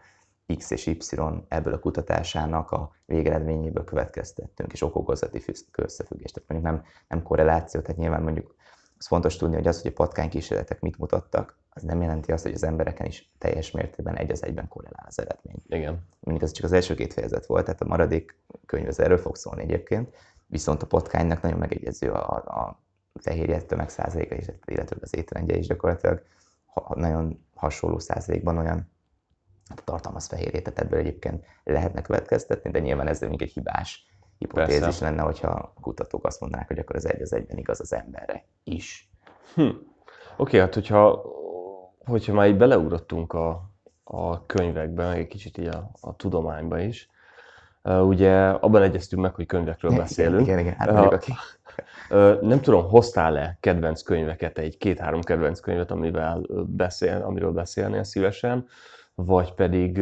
X 0.58 0.72
és 0.72 0.86
Y 0.86 1.16
ebből 1.48 1.74
a 1.74 1.80
kutatásának 1.80 2.72
a 2.72 2.92
végeredményéből 3.06 3.84
következtettünk, 3.84 4.74
és 4.74 4.82
okokozati 4.82 5.44
összefüggés. 5.78 6.32
Tehát 6.32 6.50
mondjuk 6.50 6.72
nem, 6.72 6.84
nem 7.08 7.24
korreláció, 7.24 7.82
tehát 7.82 7.98
nyilván 7.98 8.24
mondjuk 8.24 8.56
az 9.02 9.08
fontos 9.08 9.36
tudni, 9.36 9.56
hogy 9.56 9.68
az, 9.68 9.82
hogy 9.82 9.92
a 9.92 9.94
patkánykísérletek 9.94 10.80
mit 10.80 10.98
mutattak, 10.98 11.60
az 11.70 11.82
nem 11.82 12.02
jelenti 12.02 12.32
azt, 12.32 12.44
hogy 12.44 12.54
az 12.54 12.64
embereken 12.64 13.06
is 13.06 13.32
teljes 13.38 13.72
mértékben 13.72 14.16
egy 14.16 14.32
az 14.32 14.44
egyben 14.44 14.68
korrelál 14.68 15.06
az 15.08 15.20
eredmény. 15.20 15.62
Igen. 15.68 16.08
Mindig 16.20 16.44
az 16.44 16.52
csak 16.52 16.66
az 16.66 16.72
első 16.72 16.96
két 16.96 17.14
fejezet 17.14 17.46
volt, 17.46 17.66
tehát 17.66 17.82
a 17.82 17.86
maradék 17.86 18.38
könyv 18.66 18.88
az 18.88 19.00
erről 19.00 19.18
fog 19.18 19.36
szólni 19.36 19.62
egyébként, 19.62 20.16
viszont 20.48 20.84
a 20.84 20.88
patkánynak 20.88 21.42
nagyon 21.42 21.58
megegyező 21.58 22.12
a, 22.12 22.36
a 22.36 22.84
fehérje 23.20 23.62
tömeg 23.62 23.90
százaléka, 23.90 24.36
illetve 24.66 24.96
az 25.02 25.16
étrendje 25.16 25.58
is 25.58 25.68
gyakorlatilag 25.68 26.24
ha, 26.66 26.96
nagyon 26.96 27.46
hasonló 27.56 28.00
százalékban 28.00 28.58
olyan 28.58 28.92
tartalmaz 29.84 30.28
fehérjét, 30.28 30.64
tehát 30.64 30.80
ebből 30.80 31.00
egyébként 31.00 31.46
lehetne 31.64 32.02
következtetni, 32.02 32.72
de 32.72 32.80
nyilván 32.80 33.08
ez 33.08 33.20
még 33.20 33.42
egy 33.42 33.52
hibás 33.52 34.11
hipotézis 34.42 34.80
Persze. 34.80 35.06
lenne, 35.06 35.22
hogyha 35.22 35.48
a 35.48 35.74
kutatók 35.82 36.26
azt 36.26 36.40
mondanák, 36.40 36.68
hogy 36.68 36.80
akkor 36.80 36.96
az 36.96 37.06
egy 37.06 37.22
az 37.22 37.34
egyben 37.34 37.58
igaz 37.58 37.80
az 37.80 37.94
emberre 37.94 38.46
is. 38.64 39.10
Hm. 39.56 39.62
Oké, 39.62 39.78
okay, 40.38 40.60
hát 40.60 40.74
hogyha, 40.74 41.24
hogyha 42.06 42.34
már 42.34 42.48
így 42.48 42.58
beleugrottunk 42.58 43.34
a, 43.34 43.70
a 44.04 44.46
könyvekbe, 44.46 45.08
meg 45.08 45.18
egy 45.18 45.28
kicsit 45.28 45.58
így 45.58 45.68
a, 45.68 45.92
a 46.02 46.16
tudományba 46.16 46.80
is, 46.80 47.10
uh, 47.84 48.08
ugye 48.08 48.50
abban 48.50 48.82
egyeztünk 48.82 49.22
meg, 49.22 49.36
hogy 49.36 49.46
könyvekről 49.46 49.96
beszélünk. 50.04 50.42
igen, 50.42 50.60
igen, 50.60 50.76
hát 50.78 50.92
uh, 50.92 51.00
aki. 51.00 51.34
Uh, 52.10 52.42
nem 52.42 52.62
tudom, 52.62 52.90
hoztál-e 52.90 53.58
kedvenc 53.60 54.02
könyveket, 54.02 54.58
egy 54.58 54.78
két-három 54.78 55.22
kedvenc 55.22 55.60
könyvet, 55.60 55.92
amivel 55.92 56.42
beszél, 56.66 57.22
amiről 57.26 57.52
beszélnél 57.52 58.04
szívesen, 58.04 58.68
vagy 59.16 59.54
pedig 59.54 60.02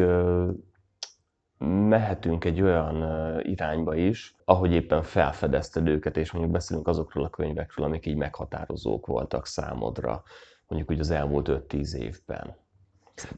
mehetünk 1.65 2.45
egy 2.45 2.61
olyan 2.61 3.03
irányba 3.41 3.95
is, 3.95 4.35
ahogy 4.45 4.71
éppen 4.71 5.03
felfedezted 5.03 5.87
őket, 5.87 6.17
és 6.17 6.31
mondjuk 6.31 6.53
beszélünk 6.53 6.87
azokról 6.87 7.25
a 7.25 7.29
könyvekről, 7.29 7.85
amik 7.85 8.05
így 8.05 8.15
meghatározók 8.15 9.05
voltak 9.05 9.45
számodra, 9.45 10.23
mondjuk 10.67 10.91
úgy 10.91 10.99
az 10.99 11.09
elmúlt 11.09 11.47
5-10 11.49 11.93
évben. 11.93 12.55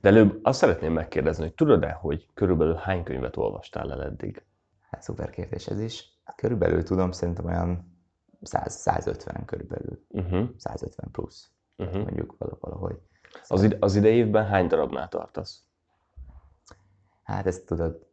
De 0.01 0.09
előbb 0.09 0.39
azt 0.43 0.59
szeretném 0.59 0.93
megkérdezni, 0.93 1.43
hogy 1.43 1.53
tudod-e, 1.53 1.91
hogy 1.91 2.27
körülbelül 2.33 2.73
hány 2.75 3.03
könyvet 3.03 3.37
olvastál 3.37 3.91
el 3.91 4.03
eddig? 4.03 4.43
Hát 4.89 5.01
szuper 5.01 5.29
kérdés 5.29 5.67
ez 5.67 5.79
is. 5.79 6.19
Körülbelül 6.35 6.83
tudom, 6.83 7.11
szerintem 7.11 7.45
olyan 7.45 7.97
100, 8.41 8.73
150 8.73 9.45
körülbelül. 9.45 10.05
Uh-huh. 10.09 10.49
150 10.57 11.11
plusz. 11.11 11.49
Uh-huh. 11.77 12.03
Mondjuk 12.03 12.35
valahogy. 12.59 12.99
Az, 13.47 13.63
ide, 13.63 13.77
az 13.79 13.95
idei 13.95 14.15
évben 14.15 14.45
hány 14.45 14.67
darabnál 14.67 15.07
tartasz? 15.07 15.63
Hát 17.23 17.45
ezt 17.45 17.65
tudod, 17.65 18.10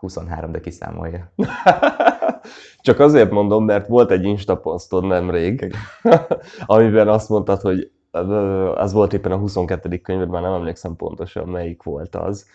23, 0.00 0.52
de 0.52 0.60
kiszámolja. 0.60 1.32
Csak 2.80 3.00
azért 3.00 3.30
mondom, 3.30 3.64
mert 3.64 3.86
volt 3.86 4.10
egy 4.10 4.24
Insta 4.24 4.56
posztod 4.56 5.06
nemrég, 5.06 5.74
amiben 6.66 7.08
azt 7.08 7.28
mondtad, 7.28 7.60
hogy 7.60 7.90
az 8.74 8.92
volt 8.92 9.12
éppen 9.12 9.32
a 9.32 9.36
22. 9.36 9.98
könyved, 9.98 10.28
már 10.28 10.42
nem 10.42 10.52
emlékszem 10.52 10.96
pontosan, 10.96 11.48
melyik 11.48 11.82
volt 11.82 12.16
az. 12.16 12.46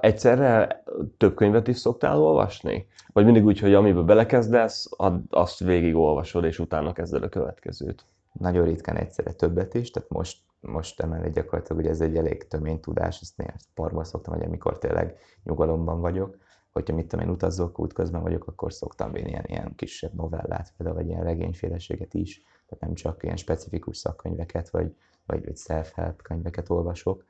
Egyszerre 0.00 0.82
több 1.16 1.34
könyvet 1.34 1.68
is 1.68 1.76
szoktál 1.76 2.18
olvasni? 2.18 2.86
Vagy 3.12 3.24
mindig 3.24 3.44
úgy, 3.44 3.58
hogy 3.58 3.74
amiben 3.74 4.06
belekezdesz, 4.06 4.90
azt 5.30 5.58
végig 5.58 5.96
olvasod, 5.96 6.44
és 6.44 6.58
utána 6.58 6.92
kezded 6.92 7.22
a 7.22 7.28
következőt? 7.28 8.04
Nagyon 8.32 8.64
ritkán 8.64 8.96
egyszerre 8.96 9.32
többet 9.32 9.74
is, 9.74 9.90
tehát 9.90 10.08
most, 10.08 10.42
most 10.60 11.00
emellé 11.00 11.30
gyakorlatilag, 11.30 11.82
hogy 11.82 11.90
ez 11.90 12.00
egy 12.00 12.16
elég 12.16 12.48
tömény 12.48 12.80
tudás, 12.80 13.20
ezt 13.20 13.36
néha 13.36 13.52
parban 13.74 14.04
szoktam, 14.04 14.34
hogy 14.34 14.44
amikor 14.44 14.78
tényleg 14.78 15.16
nyugalomban 15.42 16.00
vagyok, 16.00 16.36
hogyha 16.70 16.94
mit 16.94 17.08
tudom 17.08 17.26
én 17.26 17.32
utazok, 17.32 17.78
útközben 17.78 18.22
vagyok, 18.22 18.46
akkor 18.46 18.72
szoktam 18.72 19.12
vinni 19.12 19.28
ilyen, 19.28 19.44
ilyen 19.46 19.74
kisebb 19.74 20.14
novellát, 20.14 20.72
például, 20.76 20.98
vagy 20.98 21.08
ilyen 21.08 21.24
regényféleséget 21.24 22.14
is, 22.14 22.42
tehát 22.66 22.84
nem 22.84 22.94
csak 22.94 23.22
ilyen 23.22 23.36
specifikus 23.36 23.96
szakkönyveket, 23.96 24.70
vagy, 24.70 24.94
vagy, 25.26 25.44
vagy 25.44 25.56
self-help 25.56 26.22
könyveket 26.22 26.70
olvasok. 26.70 27.24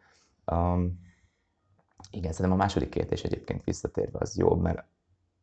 Um, 0.53 1.01
igen, 2.11 2.33
szerintem 2.33 2.61
a 2.61 2.63
második 2.63 2.89
kérdés 2.89 3.23
egyébként 3.23 3.65
visszatérve 3.65 4.19
az 4.21 4.37
jobb, 4.37 4.61
mert 4.61 4.85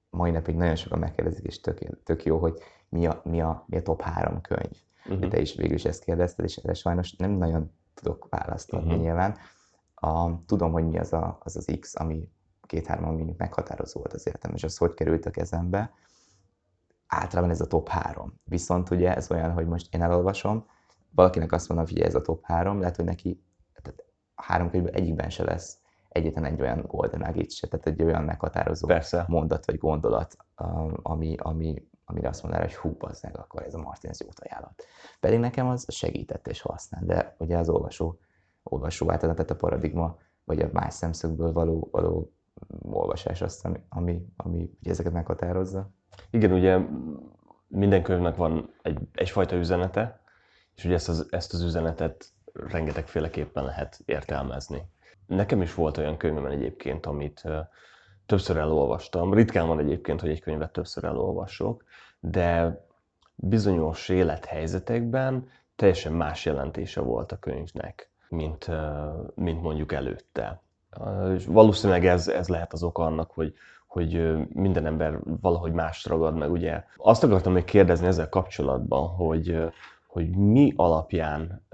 mai 0.10 0.32
napig 0.32 0.56
nagyon 0.56 0.76
sokan 0.76 1.00
megkérdezik, 1.00 1.46
és 1.46 1.62
tök, 1.62 2.04
tök 2.04 2.24
jó, 2.24 2.38
hogy 2.38 2.60
mi 2.90 3.06
a, 3.06 3.22
mi, 3.24 3.42
a, 3.42 3.64
mi 3.68 3.78
a 3.78 3.82
top 3.82 4.02
három 4.02 4.42
könyv. 4.42 4.78
Uh-huh. 5.10 5.30
Te 5.30 5.40
is 5.40 5.56
végül 5.56 5.76
is 5.76 5.86
ezt 5.86 6.04
kérdezted, 6.04 6.46
és 6.46 6.56
erre 6.56 6.74
sajnos 6.74 7.16
nem 7.16 7.32
nagyon 7.32 7.72
tudok 7.94 8.28
választ 8.30 8.74
adni 8.74 8.88
uh-huh. 8.88 9.02
nyilván. 9.02 9.38
A, 9.94 10.46
tudom, 10.46 10.72
hogy 10.72 10.88
mi 10.88 10.98
az, 10.98 11.14
a, 11.14 11.38
az 11.44 11.56
az 11.56 11.78
X, 11.80 12.00
ami 12.00 12.30
két-három, 12.62 13.06
ami 13.06 13.36
meghatározó 13.38 14.00
volt 14.00 14.14
az 14.14 14.28
életem, 14.28 14.54
és 14.54 14.64
az 14.64 14.78
hogy 14.78 14.94
került 14.94 15.26
a 15.26 15.32
kezembe. 15.32 15.92
Általában 17.08 17.52
ez 17.52 17.62
a 17.62 17.68
top 17.68 17.88
három. 17.88 18.34
Viszont 18.44 18.90
ugye 18.90 19.16
ez 19.16 19.32
olyan, 19.32 19.52
hogy 19.52 19.68
most 19.68 19.94
én 19.96 20.02
elolvasom, 20.02 20.66
valakinek 21.10 21.52
azt 21.52 21.70
mondom, 21.70 21.88
hogy 21.88 22.00
ez 22.00 22.16
a 22.16 22.22
top 22.22 22.44
három, 22.44 22.80
lehet, 22.80 22.96
hogy 22.96 23.06
neki 23.06 23.44
tehát 23.74 24.04
három 24.36 24.70
könyvből 24.70 24.94
egyikben 24.94 25.30
se 25.30 25.44
lesz 25.44 25.80
egyetlen 26.10 26.46
egy 26.46 26.62
olyan 26.62 26.84
golden 26.88 27.20
nugget 27.20 27.52
se, 27.52 27.68
tehát 27.68 27.88
egy 27.88 28.04
olyan 28.04 28.24
meghatározó 28.24 28.88
Persze. 28.88 29.26
mondat 29.28 29.66
vagy 29.66 29.78
gondolat, 29.78 30.38
ami, 31.02 31.36
ami, 31.38 31.88
amire 32.10 32.28
azt 32.28 32.44
mondaná, 32.44 32.64
hogy 32.64 32.76
hú, 32.76 32.96
bazzeg, 32.98 33.38
akkor 33.38 33.64
ez 33.64 33.74
a 33.74 33.78
Martins 33.78 34.20
jót 34.20 34.40
ajánlat. 34.40 34.84
Pedig 35.20 35.40
nekem 35.40 35.68
az 35.68 35.86
segített 35.88 36.48
és 36.48 36.62
használ, 36.62 37.02
de 37.06 37.36
ugye 37.38 37.58
az 37.58 37.70
olvasó, 37.70 38.20
olvasó 38.64 39.12
általán, 39.12 39.36
tehát 39.36 39.52
a 39.52 39.56
paradigma, 39.56 40.18
vagy 40.44 40.62
a 40.62 40.70
más 40.72 40.94
szemszögből 40.94 41.52
való, 41.52 41.88
való 41.92 42.32
olvasás 42.82 43.42
azt, 43.42 43.66
ami, 43.66 43.80
ami, 43.90 44.26
ami 44.36 44.70
ugye 44.80 44.92
ezeket 44.92 45.14
meghatározza. 45.14 45.90
Igen, 46.30 46.52
ugye 46.52 46.80
minden 47.68 48.04
könyvnek 48.04 48.36
van 48.36 48.74
egy, 48.82 49.00
egyfajta 49.14 49.56
üzenete, 49.56 50.22
és 50.76 50.86
ugye 50.86 50.94
ezt 50.94 51.10
az, 51.10 51.28
ezt 51.30 51.54
az 51.54 51.62
üzenetet 51.62 52.32
rengetegféleképpen 52.54 53.64
lehet 53.64 54.00
értelmezni. 54.06 54.82
Nekem 55.26 55.62
is 55.62 55.74
volt 55.74 55.98
olyan 55.98 56.18
könyvem 56.18 56.46
egyébként, 56.46 57.06
amit 57.06 57.44
többször 58.28 58.58
elolvastam. 58.58 59.34
Ritkán 59.34 59.68
van 59.68 59.80
egyébként, 59.80 60.22
hogy 60.22 60.30
egy 60.30 60.42
könyvet 60.42 60.72
többször 60.72 61.04
elolvasok, 61.04 61.84
de 62.20 62.82
bizonyos 63.36 64.10
élethelyzetekben 64.10 65.50
teljesen 65.76 66.14
más 66.14 66.46
jelentése 66.46 67.02
volt 67.02 67.32
a 67.32 67.40
könyvnek, 67.40 68.10
mint, 68.30 68.68
mint 69.36 69.62
mondjuk 69.62 69.92
előtte. 69.94 70.62
És 71.36 71.46
valószínűleg 71.46 72.06
ez, 72.06 72.28
ez 72.28 72.48
lehet 72.48 72.74
az 72.74 72.84
oka 72.84 73.04
annak, 73.04 73.32
hogy, 73.32 73.54
hogy 73.88 74.38
minden 74.54 74.86
ember 74.86 75.20
valahogy 75.42 75.72
más 75.72 76.06
ragad 76.06 76.36
meg. 76.38 76.52
Ugye 76.52 76.84
azt 76.98 77.24
akartam 77.24 77.54
még 77.54 77.64
kérdezni 77.64 78.08
ezzel 78.08 78.30
kapcsolatban, 78.30 79.08
hogy, 79.08 79.58
hogy 80.08 80.30
mi 80.30 80.74
alapján 80.76 81.66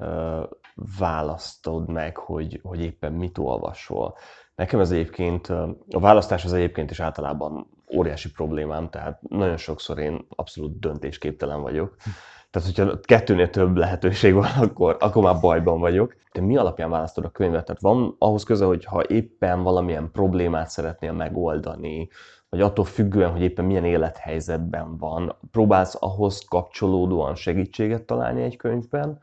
választod 1.00 1.90
meg, 1.90 2.18
hogy, 2.18 2.60
hogy 2.64 2.82
éppen 2.82 3.14
mit 3.14 3.38
olvasol. 3.38 4.16
Nekem 4.56 4.80
ez 4.80 4.92
egyébként, 4.92 5.48
a 5.90 6.00
választás 6.00 6.46
az 6.46 6.54
egyébként 6.54 6.92
is 6.92 7.00
általában 7.00 7.68
óriási 7.96 8.32
problémám, 8.32 8.90
tehát 8.90 9.22
nagyon 9.22 9.58
sokszor 9.58 10.00
én 10.00 10.26
abszolút 10.30 10.80
döntésképtelen 10.80 11.62
vagyok. 11.62 11.96
Tehát, 12.50 12.76
hogyha 12.76 13.00
kettőnél 13.00 13.50
több 13.50 13.78
lehetőség 13.78 14.34
van, 14.34 14.50
akkor, 14.58 14.98
akkor 15.00 15.24
már 15.24 15.40
bajban 15.40 15.80
vagyok. 15.80 16.16
De 16.34 16.42
mi 16.42 16.58
alapján 16.58 16.90
választod 16.90 17.26
a 17.26 17.30
könyvet? 17.30 17.66
Tehát 17.66 17.82
van 17.82 18.16
ahhoz 18.20 18.44
köze, 18.44 18.66
hogy 18.66 18.86
ha 18.86 19.04
éppen 19.08 19.64
valamilyen 19.64 20.12
problémát 20.12 20.70
szeretnél 20.70 21.12
megoldani, 21.12 22.10
vagy 22.50 22.62
attól 22.62 22.86
függően, 22.86 23.32
hogy 23.32 23.42
éppen 23.42 23.66
milyen 23.66 23.86
élethelyzetben 23.86 24.98
van, 24.98 25.38
próbálsz 25.52 25.98
ahhoz 26.00 26.46
kapcsolódóan 26.50 27.36
segítséget 27.36 28.04
találni 28.04 28.42
egy 28.42 28.56
könyvben, 28.56 29.20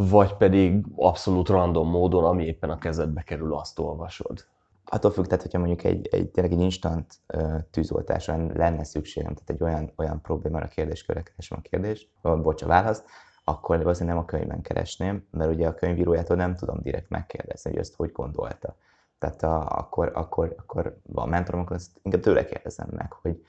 vagy 0.00 0.34
pedig 0.36 0.84
abszolút 0.96 1.48
random 1.48 1.90
módon, 1.90 2.24
ami 2.24 2.44
éppen 2.44 2.70
a 2.70 2.78
kezedbe 2.78 3.22
kerül, 3.22 3.54
azt 3.54 3.78
olvasod? 3.78 4.46
Attól 4.84 5.10
függ, 5.10 5.24
tehát 5.24 5.42
hogyha 5.42 5.58
mondjuk 5.58 5.84
egy, 5.84 6.08
egy 6.10 6.28
tényleg 6.28 6.52
egy 6.52 6.60
instant 6.60 7.14
uh, 7.34 7.54
tűzoltásra 7.70 8.46
lenne 8.54 8.84
szükségem, 8.84 9.34
tehát 9.34 9.50
egy 9.50 9.62
olyan, 9.62 9.92
olyan 9.96 10.20
problémára 10.20 10.66
kérdéskörre 10.66 11.22
keresem 11.22 11.58
a 11.58 11.68
kérdést, 11.68 12.08
vagy 12.22 12.40
bocs, 12.40 12.62
a 12.62 12.66
választ, 12.66 13.04
akkor 13.44 13.78
valószínűleg 13.78 14.14
nem 14.14 14.24
a 14.24 14.28
könyvben 14.28 14.62
keresném, 14.62 15.26
mert 15.30 15.50
ugye 15.50 15.68
a 15.68 15.74
könyvírójától 15.74 16.36
nem 16.36 16.56
tudom 16.56 16.78
direkt 16.82 17.08
megkérdezni, 17.08 17.70
hogy 17.70 17.78
ezt 17.78 17.94
hogy 17.94 18.12
gondolta. 18.12 18.76
Tehát 19.18 19.42
a, 19.42 19.66
akkor, 19.68 20.10
akkor, 20.14 20.54
akkor 20.56 20.98
a 21.14 21.26
mentorom, 21.26 21.60
akkor 21.60 21.76
azt 21.76 22.00
inkább 22.02 22.20
tőle 22.20 22.44
kérdezem 22.44 22.88
meg, 22.90 23.12
hogy 23.12 23.44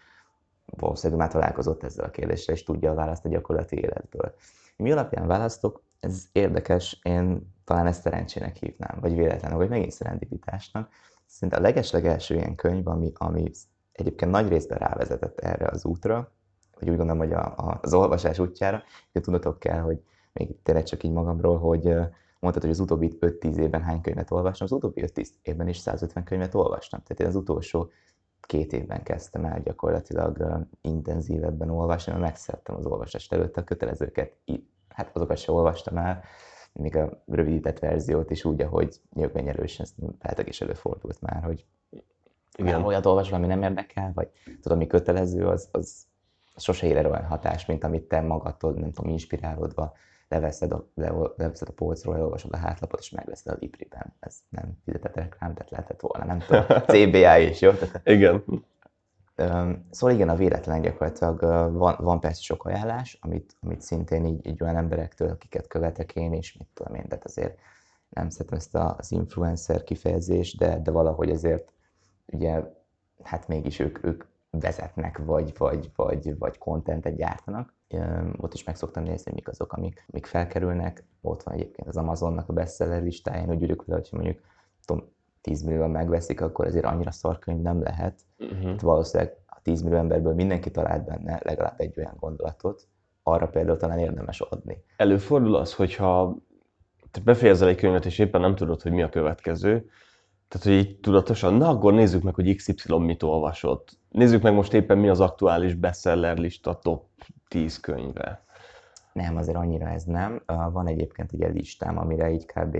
valószínűleg 0.66 1.20
már 1.20 1.32
találkozott 1.32 1.84
ezzel 1.84 2.06
a 2.06 2.12
kérdéssel, 2.12 2.56
és 2.56 2.64
tudja 2.64 2.92
a 2.92 2.96
választ 2.96 3.26
a 3.26 3.30
gyakorlati 3.30 3.78
életből. 3.78 4.34
Mi 4.76 4.92
alapján 4.92 5.28
választok? 5.28 5.82
Ez 6.00 6.28
érdekes, 6.32 7.00
én 7.04 7.54
talán 7.64 7.86
ezt 7.86 8.02
szerencsének 8.02 8.56
hívnám, 8.56 8.98
vagy 9.02 9.16
véletlenül, 9.16 9.58
vagy 9.58 9.70
megint 9.70 9.92
szerendipitásnak. 9.92 10.90
Szinte 11.26 11.56
a 11.56 11.62
legeslegelső 11.62 12.36
ilyen 12.36 12.56
könyv, 12.56 12.88
ami, 12.88 13.12
ami 13.16 13.52
egyébként 13.92 14.32
nagy 14.32 14.48
részben 14.48 14.78
rávezetett 14.78 15.40
erre 15.40 15.68
az 15.68 15.86
útra, 15.86 16.32
vagy 16.80 16.90
úgy 16.90 16.98
gondolom, 16.98 17.22
hogy 17.22 17.34
a, 17.34 17.46
a, 17.58 17.80
az 17.82 17.94
olvasás 17.94 18.40
útjára, 18.40 18.84
hogy 19.12 19.22
tudatok 19.22 19.60
kell, 19.60 19.80
hogy 19.80 20.02
még 20.34 20.62
tényleg 20.64 20.84
csak 20.84 21.04
így 21.04 21.12
magamról, 21.12 21.60
hogy 21.60 21.84
mondtad, 22.40 22.62
hogy 22.62 22.72
az 22.72 22.80
utóbbi 22.80 23.18
5-10 23.20 23.56
évben 23.56 23.82
hány 23.82 24.02
könyvet 24.02 24.32
olvastam, 24.32 24.68
az 24.70 24.74
utóbbi 24.74 25.04
5-10 25.06 25.28
évben 25.42 25.68
is 25.68 25.78
150 25.78 26.24
könyvet 26.24 26.56
olvastam. 26.56 27.02
Tehát 27.04 27.20
én 27.22 27.28
az 27.28 27.36
utolsó 27.36 27.92
két 28.42 28.74
évben 28.74 29.04
kezdtem 29.04 29.46
el 29.46 29.62
gyakorlatilag 29.62 30.66
intenzívebben 30.82 31.70
olvasni, 31.70 32.12
mert 32.12 32.24
megszerettem 32.24 32.76
az 32.76 32.86
olvasást 32.86 33.34
előtt 33.34 33.58
a 33.58 33.64
kötelezőket, 33.64 34.36
hát 35.00 35.16
azokat 35.16 35.38
sem 35.38 35.56
olvastam 35.56 35.98
el, 35.98 36.24
még 36.74 36.96
a 36.96 37.24
rövidített 37.26 37.80
verziót 37.80 38.32
is 38.32 38.46
úgy, 38.46 38.62
ahogy 38.62 38.96
nyilvánnyerősen 39.14 39.86
lehetek 40.22 40.48
is 40.48 40.62
előfordult 40.62 41.22
már, 41.22 41.44
hogy 41.44 41.66
igen. 42.58 42.84
olyat 42.84 43.06
olvasom, 43.06 43.38
ami 43.38 43.48
nem 43.48 43.64
érdekel, 43.64 44.12
vagy 44.14 44.28
tudom, 44.62 44.78
ami 44.78 44.88
kötelező, 44.88 45.48
az, 45.48 45.70
az 45.72 46.08
sose 46.56 46.88
ér 46.88 46.98
el 46.98 47.06
olyan 47.06 47.26
hatást, 47.26 47.68
mint 47.68 47.84
amit 47.84 48.04
te 48.04 48.22
magadtól, 48.22 48.72
nem 48.74 48.92
tudom, 48.92 49.12
inspirálódva 49.12 49.94
leveszed 50.28 50.72
a, 50.72 50.90
leveszed 51.36 51.68
a 51.68 51.74
polcról, 51.76 52.16
elolvasod 52.16 52.54
a 52.54 52.58
hátlapot, 52.58 53.00
és 53.00 53.10
megveszed 53.10 53.54
a 53.54 53.58
Libriben. 53.60 54.14
Ez 54.20 54.36
nem 54.50 54.78
fizetett 54.86 55.16
reklám, 55.16 55.54
tehát 55.54 55.72
lehetett 55.72 56.00
volna, 56.00 56.26
nem 56.26 56.40
tudom, 56.40 56.64
CBA 56.94 57.38
is, 57.38 57.62
jó? 57.62 57.72
Tehát, 57.72 58.02
igen. 58.04 58.44
Szóval 59.90 60.16
igen, 60.16 60.30
a 60.30 60.36
véletlen 60.36 60.82
gyakorlatilag 60.82 61.40
van, 61.74 61.96
van 62.00 62.20
persze 62.20 62.42
sok 62.42 62.66
ajánlás, 62.66 63.18
amit, 63.22 63.56
amit 63.62 63.82
szintén 63.82 64.26
így, 64.26 64.48
így 64.48 64.64
olyan 64.64 64.76
emberektől, 64.76 65.30
akiket 65.30 65.68
követek 65.68 66.16
én 66.16 66.34
is, 66.34 66.58
mit 66.58 66.68
tudom 66.74 66.96
én, 66.96 67.08
tehát 67.08 67.26
azért 67.26 67.58
nem 68.10 68.30
szeretem 68.30 68.58
ezt 68.58 68.76
az 68.76 69.12
influencer 69.12 69.84
kifejezést, 69.84 70.58
de, 70.58 70.80
de 70.80 70.92
valahogy 70.92 71.30
azért 71.30 71.72
ugye, 72.26 72.64
hát 73.24 73.48
mégis 73.48 73.80
ők, 73.80 74.06
ők 74.06 74.24
vezetnek, 74.50 75.18
vagy, 75.18 75.54
vagy, 75.58 75.92
vagy, 75.96 76.38
vagy 76.38 76.58
contentet 76.58 77.16
gyártanak. 77.16 77.74
Ott 78.38 78.54
is 78.54 78.64
meg 78.64 78.76
szoktam 78.76 79.04
nézni, 79.04 79.32
mik 79.36 79.48
azok, 79.48 79.74
amik, 79.74 80.06
amik 80.12 80.26
felkerülnek. 80.26 81.04
Ott 81.22 81.44
van 81.44 81.54
egyébként 81.54 81.88
az 81.88 81.98
Amazonnak 81.98 82.50
a 82.50 82.54
bestseller 82.54 83.04
listáján, 83.04 83.50
úgy 83.50 83.64
ülök 83.64 83.86
vele, 83.86 84.00
hogy 84.00 84.20
mondjuk 84.20 84.40
tudom, 84.86 85.12
10 85.42 85.62
millió 85.62 85.88
megveszik, 85.88 86.42
akkor 86.42 86.66
azért 86.66 86.86
annyira 86.86 87.12
szarkönyv 87.12 87.62
nem 87.62 87.82
lehet. 87.82 88.20
Uh-huh. 88.40 88.70
Hát 88.70 88.82
valószínűleg 88.82 89.38
a 89.46 89.60
10 89.62 89.82
millió 89.82 89.98
emberből 89.98 90.34
mindenki 90.34 90.72
talált 90.72 91.06
benne 91.06 91.40
legalább 91.44 91.80
egy 91.80 91.94
olyan 91.98 92.16
gondolatot, 92.20 92.88
arra 93.24 93.48
például 93.48 93.78
talán 93.78 94.00
érdemes 94.00 94.42
adni. 94.42 94.84
Előfordul 94.98 95.56
az, 95.56 95.74
hogyha 95.74 96.36
te 97.12 97.20
befejezel 97.24 97.68
egy 97.68 97.78
könyvet, 97.78 98.06
és 98.06 98.20
éppen 98.20 98.42
nem 98.42 98.56
tudod, 98.56 98.82
hogy 98.82 98.92
mi 98.92 99.02
a 99.02 99.10
következő, 99.10 99.90
tehát, 100.48 100.68
hogy 100.68 100.74
így 100.74 101.00
tudatosan, 101.00 101.54
na 101.54 101.70
akkor 101.70 101.94
nézzük 101.94 102.24
meg, 102.24 102.36
hogy 102.36 102.56
XY 102.56 102.98
mit 102.98 103.24
olvasott. 103.24 103.98
Nézzük 104.10 104.42
meg 104.42 104.54
most 104.54 104.74
éppen 104.74 104.98
mi 104.98 105.10
az 105.10 105.20
aktuális 105.20 105.74
bestseller 105.74 106.38
lista 106.38 106.80
top 106.80 107.06
10 107.48 107.80
könyve. 107.80 108.44
Nem, 109.22 109.38
azért 109.38 109.58
annyira 109.58 109.88
ez 109.88 110.04
nem. 110.04 110.44
Van 110.46 110.88
egyébként 110.88 111.32
egy 111.32 111.54
listám, 111.54 111.98
amire 111.98 112.32
így 112.32 112.46
kb. 112.46 112.78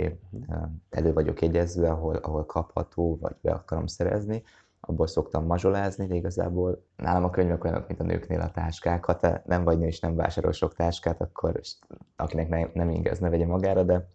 elő 0.90 1.14
vagyok 1.14 1.42
jegyezve, 1.42 1.90
ahol, 1.90 2.16
ahol 2.16 2.46
kapható, 2.46 3.18
vagy 3.22 3.36
be 3.42 3.52
akarom 3.52 3.86
szerezni. 3.86 4.44
Abból 4.80 5.08
szoktam 5.08 5.46
mazsolázni, 5.46 6.08
de 6.08 6.16
igazából 6.16 6.84
nálam 6.96 7.24
a 7.24 7.30
könyvek 7.30 7.64
olyanok, 7.64 7.88
mint 7.88 8.00
a 8.00 8.04
nőknél 8.04 8.40
a 8.40 8.52
táskák. 8.52 9.06
Ha 9.06 9.16
te 9.16 9.44
nem 9.46 9.64
vagy 9.64 9.78
nő 9.78 9.86
és 9.86 10.00
nem 10.00 10.16
vásárol 10.16 10.52
sok 10.52 10.74
táskát, 10.74 11.22
akkor 11.22 11.60
akinek 12.16 12.74
nem, 12.74 12.90
ingez, 12.90 13.20
ne 13.20 13.30
vegye 13.30 13.46
magára, 13.46 13.84
de 13.84 14.08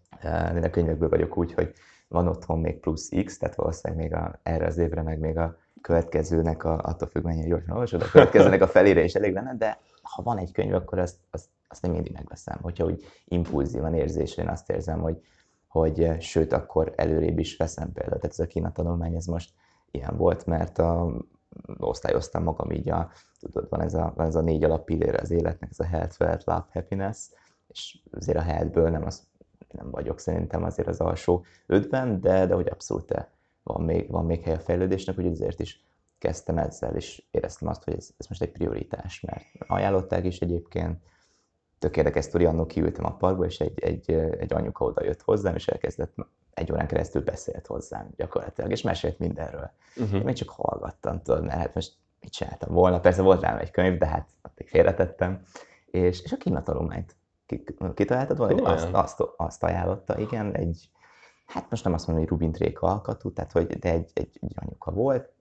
én 0.55 0.65
a 0.65 0.71
könyvekből 0.71 1.09
vagyok 1.09 1.37
úgy, 1.39 1.53
hogy 1.53 1.73
van 2.09 2.29
otthon 2.29 2.61
még 2.61 2.81
plusz 2.81 3.09
X, 3.25 3.39
tehát 3.39 3.55
valószínűleg 3.55 4.03
még 4.03 4.15
a, 4.15 4.39
erre 4.43 4.67
az 4.67 4.79
évre, 4.79 5.03
meg 5.03 5.19
még 5.19 5.39
a 5.39 5.57
következőnek, 5.81 6.65
a, 6.65 6.81
attól 6.83 7.09
függ, 7.09 7.25
mennyire 7.25 7.49
gyorsan 7.49 7.71
olvasod, 7.71 8.03
a 8.03 8.11
következőnek 8.11 8.63
a 8.63 8.67
felére 8.67 9.05
is 9.05 9.15
elég 9.15 9.33
lenne, 9.33 9.55
de 9.57 9.79
ha 10.03 10.23
van 10.23 10.39
egy 10.39 10.53
könyv, 10.53 10.75
akkor 10.75 10.99
azt, 10.99 11.17
azt, 11.31 11.49
azt 11.75 11.83
nem 11.83 11.93
mindig 11.93 12.13
megveszem. 12.13 12.59
Hogyha 12.63 12.85
úgy 12.85 13.05
impulzívan 13.25 13.95
érzésre, 13.95 14.43
én 14.43 14.49
azt 14.49 14.71
érzem, 14.71 15.01
hogy, 15.01 15.21
hogy 15.67 16.17
sőt, 16.21 16.53
akkor 16.53 16.93
előrébb 16.97 17.39
is 17.39 17.57
veszem 17.57 17.93
például. 17.93 18.21
Tehát 18.21 18.39
ez 18.39 18.45
a 18.45 18.47
Kína 18.47 18.73
tanulmány, 18.73 19.15
ez 19.15 19.27
most 19.27 19.53
ilyen 19.91 20.17
volt, 20.17 20.47
mert 20.47 20.79
a, 20.79 21.13
osztályoztam 21.79 22.43
magam 22.43 22.71
így 22.71 22.89
a, 22.89 23.11
tudod, 23.41 23.69
van 23.69 23.81
ez 23.81 23.95
a, 23.95 24.13
van 24.17 24.27
ez 24.27 24.35
a 24.35 24.41
négy 24.41 24.65
alapillére 24.65 25.19
az 25.19 25.31
életnek, 25.31 25.71
ez 25.71 25.81
a 25.81 25.85
health, 25.87 26.21
wealth, 26.21 26.47
love, 26.47 26.67
happiness, 26.73 27.29
és 27.69 27.99
azért 28.11 28.39
a 28.39 28.43
healthből 28.43 28.91
nem 28.91 29.05
az 29.05 29.23
nem 29.75 29.91
vagyok 29.91 30.19
szerintem 30.19 30.65
azért 30.65 30.89
az 30.89 31.01
alsó 31.01 31.45
ötben, 31.67 32.21
de, 32.21 32.47
de 32.47 32.55
hogy 32.55 32.69
abszolút 32.69 33.29
van 33.63 33.83
még, 33.83 34.11
van 34.11 34.25
még 34.25 34.43
hely 34.43 34.55
a 34.55 34.61
fejlődésnek, 34.61 35.15
hogy 35.15 35.27
azért 35.27 35.61
is 35.61 35.85
kezdtem 36.19 36.59
ezzel, 36.59 36.95
és 36.95 37.23
éreztem 37.31 37.69
azt, 37.69 37.85
hogy 37.85 37.95
ez, 37.95 38.11
ez 38.17 38.27
most 38.27 38.43
egy 38.43 38.51
prioritás, 38.51 39.21
mert 39.21 39.45
ajánlották 39.67 40.25
is 40.25 40.41
egyébként, 40.41 40.99
tök 41.85 41.97
érdekes 41.97 42.25
sztori, 42.25 42.45
annól 42.45 42.67
kiültem 42.67 43.05
a 43.05 43.17
parkba, 43.17 43.45
és 43.45 43.61
egy, 43.61 43.79
egy, 43.81 44.11
egy 44.13 44.53
anyuka 44.53 44.85
oda 44.85 45.05
jött 45.05 45.23
hozzám, 45.23 45.55
és 45.55 45.69
elkezdett 45.69 46.15
egy 46.55 46.73
órán 46.73 46.87
keresztül 46.87 47.23
beszélt 47.23 47.67
hozzám 47.67 48.11
gyakorlatilag, 48.17 48.71
és 48.71 48.83
mesélt 48.83 49.19
mindenről. 49.19 49.71
Uh-huh. 49.97 50.19
Én 50.19 50.25
még 50.25 50.35
csak 50.35 50.49
hallgattam, 50.49 51.23
tudod, 51.23 51.45
mert 51.45 51.59
hát 51.59 51.75
most 51.75 51.93
mit 52.21 52.33
csináltam 52.33 52.73
volna, 52.75 53.01
persze 53.01 53.23
volt 53.23 53.41
rám 53.41 53.59
egy 53.59 53.71
könyv, 53.71 53.99
de 53.99 54.07
hát 54.07 54.29
addig 54.43 54.69
félretettem, 54.69 55.43
és, 55.87 56.23
és 56.23 56.33
a 56.33 56.37
kínatalományt 56.37 57.17
kitaláltad 57.95 58.37
volna? 58.37 58.63
Azt, 58.63 58.89
azt, 58.93 59.21
azt 59.37 59.63
ajánlotta, 59.63 60.19
igen, 60.19 60.55
egy 60.55 60.91
hát 61.47 61.71
most 61.71 61.85
nem 61.85 61.93
azt 61.93 62.07
mondom, 62.07 62.25
hogy 62.25 62.33
Rubin 62.33 62.53
Tréka 62.53 62.87
alkatú, 62.87 63.33
tehát 63.33 63.53
hogy, 63.53 63.67
de 63.67 63.91
egy, 63.91 64.11
egy, 64.15 64.39
egy 64.41 64.53
anyuka 64.55 64.91
volt, 64.91 65.33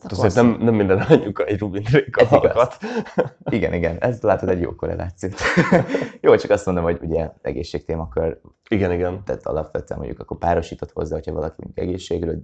Hát 0.00 0.12
azért 0.12 0.34
nem, 0.34 0.56
nem 0.60 0.74
minden 0.74 0.98
anyuka 0.98 1.44
egy 1.44 1.58
Rubin 1.58 1.82
Tréka 1.82 2.28
alkat. 2.28 2.76
Igen, 3.50 3.72
igen, 3.72 3.98
ez 3.98 4.22
látod 4.22 4.48
egy 4.48 4.60
jó 4.60 4.74
korrelációt. 4.74 5.34
jó, 6.20 6.36
csak 6.36 6.50
azt 6.50 6.66
mondom, 6.66 6.84
hogy 6.84 6.98
ugye 7.02 7.30
egészségtémakör. 7.42 8.40
Igen, 8.68 8.92
igen. 8.92 9.24
Tehát 9.24 9.46
alapvetően 9.46 9.98
mondjuk 9.98 10.20
akkor 10.20 10.38
párosított 10.38 10.92
hozzá, 10.92 11.14
hogyha 11.14 11.32
valaki 11.32 11.54
mondjuk 11.58 11.86
egészségről 11.86 12.42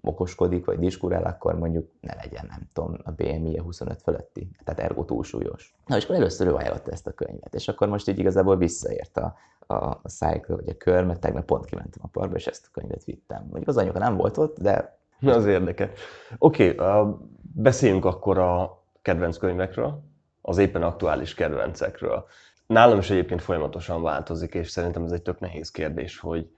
okoskodik, 0.00 0.64
vagy 0.64 0.78
diskurál, 0.78 1.24
akkor 1.24 1.58
mondjuk 1.58 1.90
ne 2.00 2.14
legyen, 2.14 2.46
nem 2.48 2.70
tudom, 2.72 2.98
a 3.04 3.10
BMI-je 3.10 3.62
25 3.62 4.02
fölötti, 4.02 4.50
tehát 4.64 4.80
ergo 4.90 5.04
túlsúlyos. 5.04 5.74
Na, 5.86 5.96
és 5.96 6.04
akkor 6.04 6.16
először 6.16 6.46
ő 6.46 6.54
ajánlotta 6.54 6.90
ezt 6.90 7.06
a 7.06 7.12
könyvet, 7.12 7.54
és 7.54 7.68
akkor 7.68 7.88
most 7.88 8.08
így 8.08 8.18
igazából 8.18 8.56
visszaért 8.56 9.16
a, 9.16 9.34
a, 9.66 9.74
a 9.74 10.08
cycle, 10.08 10.54
vagy 10.54 10.68
a 10.68 10.76
kör, 10.76 11.04
mert 11.04 11.20
tegnap 11.20 11.44
pont 11.44 11.64
kimentem 11.64 12.02
a 12.04 12.08
parkba, 12.08 12.36
és 12.36 12.46
ezt 12.46 12.66
a 12.66 12.80
könyvet 12.80 13.04
vittem. 13.04 13.42
Mondjuk 13.42 13.68
az 13.68 13.76
anyuka 13.76 13.98
nem 13.98 14.16
volt 14.16 14.36
ott, 14.36 14.58
de... 14.58 14.98
Az 15.36 15.46
érdekes. 15.46 15.90
Oké, 16.38 16.70
okay, 16.70 17.02
uh, 17.02 17.18
beszéljünk 17.54 18.04
akkor 18.04 18.38
a 18.38 18.82
kedvenc 19.02 19.36
könyvekről, 19.36 20.02
az 20.42 20.58
éppen 20.58 20.82
aktuális 20.82 21.34
kedvencekről. 21.34 22.26
Nálam 22.66 22.98
is 22.98 23.10
egyébként 23.10 23.42
folyamatosan 23.42 24.02
változik, 24.02 24.54
és 24.54 24.70
szerintem 24.70 25.04
ez 25.04 25.12
egy 25.12 25.22
tök 25.22 25.40
nehéz 25.40 25.70
kérdés, 25.70 26.18
hogy 26.18 26.50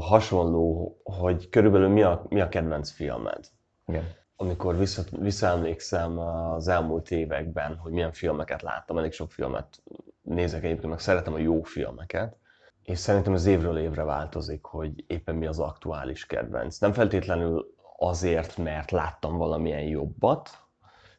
hasonló, 0.00 0.96
hogy 1.04 1.48
körülbelül 1.48 1.88
mi 1.88 2.02
a, 2.02 2.26
mi 2.28 2.40
a 2.40 2.48
kedvenc 2.48 2.90
filmed. 2.90 3.44
Igen. 3.86 4.04
Amikor 4.36 4.76
vissza, 4.76 5.02
visszaemlékszem 5.10 6.18
az 6.18 6.68
elmúlt 6.68 7.10
években, 7.10 7.76
hogy 7.76 7.92
milyen 7.92 8.12
filmeket 8.12 8.62
láttam, 8.62 8.98
elég 8.98 9.12
sok 9.12 9.30
filmet 9.30 9.82
nézek 10.22 10.64
egyébként, 10.64 10.90
meg 10.90 11.00
szeretem 11.00 11.34
a 11.34 11.38
jó 11.38 11.62
filmeket, 11.62 12.36
és 12.82 12.98
szerintem 12.98 13.32
az 13.32 13.46
évről 13.46 13.78
évre 13.78 14.02
változik, 14.02 14.64
hogy 14.64 15.04
éppen 15.06 15.34
mi 15.34 15.46
az 15.46 15.58
aktuális 15.58 16.26
kedvenc. 16.26 16.78
Nem 16.78 16.92
feltétlenül 16.92 17.74
azért, 17.98 18.56
mert 18.56 18.90
láttam 18.90 19.36
valamilyen 19.36 19.82
jobbat, 19.82 20.50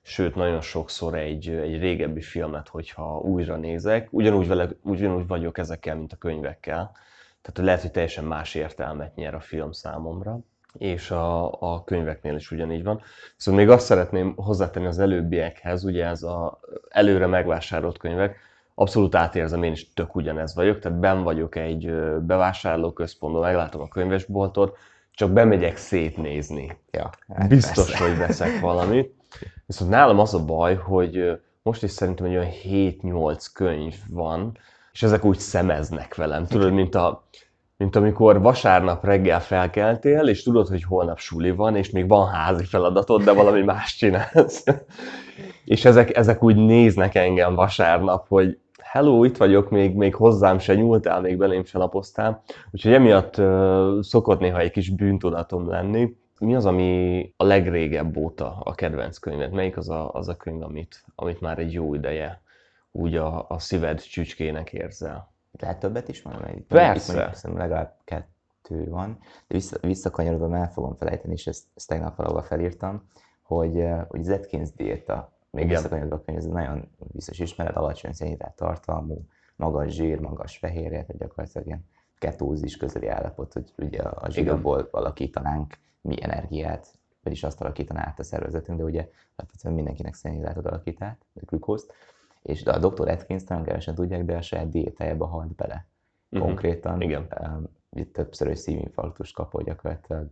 sőt, 0.01 0.35
nagyon 0.35 0.61
sokszor 0.61 1.15
egy, 1.15 1.49
egy 1.49 1.79
régebbi 1.79 2.21
filmet, 2.21 2.67
hogyha 2.67 3.19
újra 3.19 3.55
nézek, 3.55 4.07
ugyanúgy, 4.11 4.47
vele, 4.47 4.67
ugyanúgy 4.81 5.27
vagyok 5.27 5.57
ezekkel, 5.57 5.95
mint 5.95 6.13
a 6.13 6.17
könyvekkel, 6.17 6.91
tehát 7.41 7.67
lehet, 7.67 7.81
hogy 7.81 7.91
teljesen 7.91 8.23
más 8.23 8.55
értelmet 8.55 9.15
nyer 9.15 9.33
a 9.33 9.39
film 9.39 9.71
számomra, 9.71 10.39
és 10.77 11.11
a, 11.11 11.61
a 11.61 11.83
könyveknél 11.83 12.35
is 12.35 12.51
ugyanígy 12.51 12.83
van. 12.83 13.01
Szóval 13.37 13.59
még 13.59 13.69
azt 13.69 13.85
szeretném 13.85 14.33
hozzátenni 14.35 14.85
az 14.85 14.99
előbbiekhez, 14.99 15.83
ugye 15.83 16.05
ez 16.05 16.23
a 16.23 16.59
előre 16.89 17.25
megvásárolt 17.25 17.97
könyvek, 17.97 18.37
abszolút 18.75 19.15
átérzem, 19.15 19.63
én 19.63 19.71
is 19.71 19.93
tök 19.93 20.15
ugyanez 20.15 20.55
vagyok, 20.55 20.79
tehát 20.79 20.99
ben 20.99 21.23
vagyok 21.23 21.55
egy 21.55 21.91
bevásárlóközpontban, 22.21 23.41
meglátom 23.41 23.81
a 23.81 23.87
könyvesboltot, 23.87 24.77
csak 25.15 25.31
bemegyek 25.31 25.77
szétnézni. 25.77 26.77
Ja, 26.91 27.09
hát 27.35 27.49
Biztos, 27.49 27.85
persze. 27.91 28.07
hogy 28.07 28.17
veszek 28.17 28.59
valamit. 28.69 29.13
Viszont 29.65 29.89
nálam 29.89 30.19
az 30.19 30.33
a 30.33 30.45
baj, 30.45 30.75
hogy 30.75 31.39
most 31.61 31.83
is 31.83 31.91
szerintem 31.91 32.25
egy 32.25 32.35
olyan 32.35 32.51
7-8 32.63 33.45
könyv 33.53 33.95
van, 34.09 34.57
és 34.91 35.03
ezek 35.03 35.25
úgy 35.25 35.37
szemeznek 35.37 36.15
velem. 36.15 36.45
Tudod, 36.45 36.73
mint, 36.73 36.95
a, 36.95 37.27
mint 37.77 37.95
amikor 37.95 38.41
vasárnap 38.41 39.05
reggel 39.05 39.41
felkeltél, 39.41 40.27
és 40.27 40.43
tudod, 40.43 40.67
hogy 40.67 40.83
holnap 40.83 41.17
suli 41.17 41.51
van, 41.51 41.75
és 41.75 41.89
még 41.89 42.07
van 42.07 42.29
házi 42.29 42.65
feladatod, 42.65 43.23
de 43.23 43.31
valami 43.31 43.61
más 43.73 43.95
csinálsz. 43.95 44.63
és 45.65 45.85
ezek, 45.85 46.17
ezek 46.17 46.43
úgy 46.43 46.55
néznek 46.55 47.15
engem 47.15 47.55
vasárnap, 47.55 48.27
hogy 48.27 48.59
hello, 48.95 49.23
itt 49.23 49.37
vagyok, 49.37 49.69
még, 49.69 49.95
még 49.95 50.15
hozzám 50.15 50.59
se 50.59 50.75
nyúltál, 50.75 51.21
még 51.21 51.37
belém 51.37 51.63
se 51.65 51.77
lapoztál. 51.77 52.43
Úgyhogy 52.71 52.93
emiatt 52.93 53.37
uh, 53.37 54.01
szokott 54.01 54.39
néha 54.39 54.59
egy 54.59 54.71
kis 54.71 54.89
bűntudatom 54.89 55.67
lenni. 55.67 56.15
Mi 56.39 56.55
az, 56.55 56.65
ami 56.65 57.33
a 57.37 57.43
legrégebb 57.43 58.17
óta 58.17 58.57
a 58.63 58.75
kedvenc 58.75 59.17
könyved? 59.17 59.51
Melyik 59.51 59.77
az 59.77 59.89
a, 59.89 60.11
az 60.11 60.27
a 60.27 60.35
könyv, 60.35 60.63
amit, 60.63 61.03
amit 61.15 61.41
már 61.41 61.59
egy 61.59 61.73
jó 61.73 61.93
ideje 61.93 62.41
úgy 62.91 63.15
a, 63.15 63.45
a 63.49 63.59
szíved 63.59 64.01
csücskének 64.01 64.73
érzel. 64.73 65.31
Lehet 65.59 65.79
többet 65.79 66.07
is 66.07 66.21
mondani? 66.21 66.65
Persze. 66.67 67.13
Itt 67.13 67.43
mondjuk, 67.43 67.57
legalább 67.57 67.95
kettő 68.03 68.89
van. 68.89 69.17
De 69.19 69.55
vissza, 69.55 69.77
visszakanyarodva 69.81 70.57
el 70.57 70.71
fogom 70.71 70.95
felejteni, 70.95 71.33
és 71.33 71.47
ezt, 71.47 71.63
ezt 71.75 71.87
tegnap 71.87 72.15
valahol 72.15 72.41
felírtam, 72.41 73.09
hogy, 73.41 73.87
hogy 74.07 74.19
az 74.19 74.29
Atkins 74.29 74.69
diéta, 74.75 75.34
még 75.55 75.67
visszakanyarodva 75.67 76.21
könyv, 76.21 76.37
ez 76.37 76.45
nagyon 76.45 76.89
biztos 76.97 77.39
ismered, 77.39 77.75
alacsony 77.75 78.13
szénhidrát 78.13 78.55
tartalmú, 78.55 79.25
magas 79.55 79.91
zsír, 79.91 80.19
magas 80.19 80.57
fehérje, 80.57 80.89
tehát 81.01 81.17
gyakorlatilag 81.17 81.67
ilyen 81.67 81.85
ketózis 82.17 82.77
közeli 82.77 83.07
állapot, 83.07 83.53
hogy 83.53 83.73
ugye 83.77 84.01
a 84.01 84.29
zsírból 84.29 84.87
alakítanánk 84.91 85.77
mi 86.01 86.23
energiát, 86.23 86.87
vagyis 87.23 87.43
azt 87.43 87.61
alakítaná 87.61 88.05
át 88.05 88.19
a 88.19 88.23
szervezetünk, 88.23 88.77
de 88.77 88.83
ugye 88.83 89.09
alapvetően 89.35 89.75
mindenkinek 89.75 90.13
szénhidrátot 90.13 90.65
alakít 90.65 91.01
át, 91.01 91.25
a 91.33 91.39
glukózt, 91.45 91.93
és 92.41 92.65
a 92.65 92.79
Dr. 92.79 93.09
Atkins 93.09 93.43
nagyon 93.43 93.63
kevesen 93.63 93.95
tudják, 93.95 94.25
de 94.25 94.37
a 94.37 94.41
saját 94.41 94.69
diétájába 94.69 95.25
halt 95.25 95.55
bele. 95.55 95.87
Uh-huh. 96.29 96.47
Konkrétan. 96.47 97.01
Igen. 97.01 97.27
Um, 97.41 97.67
itt 97.89 98.13
többszörös 98.13 98.59
szívinfarktust 98.59 99.33
kapott 99.33 99.65
gyakorlatilag, 99.65 100.29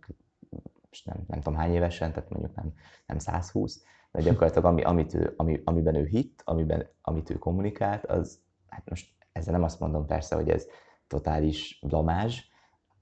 és 0.90 1.02
nem, 1.02 1.16
nem 1.26 1.40
tudom 1.40 1.58
hány 1.58 1.74
évesen, 1.74 2.12
tehát 2.12 2.30
mondjuk 2.30 2.54
nem, 2.54 2.72
nem 3.06 3.18
120, 3.18 3.82
de 4.14 4.22
gyakorlatilag 4.22 4.64
ami, 4.64 4.82
amit 4.82 5.14
ő, 5.14 5.34
ami, 5.36 5.60
amiben 5.64 5.94
ő 5.94 6.04
hitt, 6.04 6.42
amiben, 6.44 6.88
amit 7.02 7.30
ő 7.30 7.38
kommunikált, 7.38 8.06
az, 8.06 8.40
hát 8.68 8.88
most 8.88 9.12
ezzel 9.32 9.52
nem 9.52 9.62
azt 9.62 9.80
mondom 9.80 10.06
persze, 10.06 10.34
hogy 10.34 10.50
ez 10.50 10.66
totális 11.06 11.78
blamázs, 11.82 12.40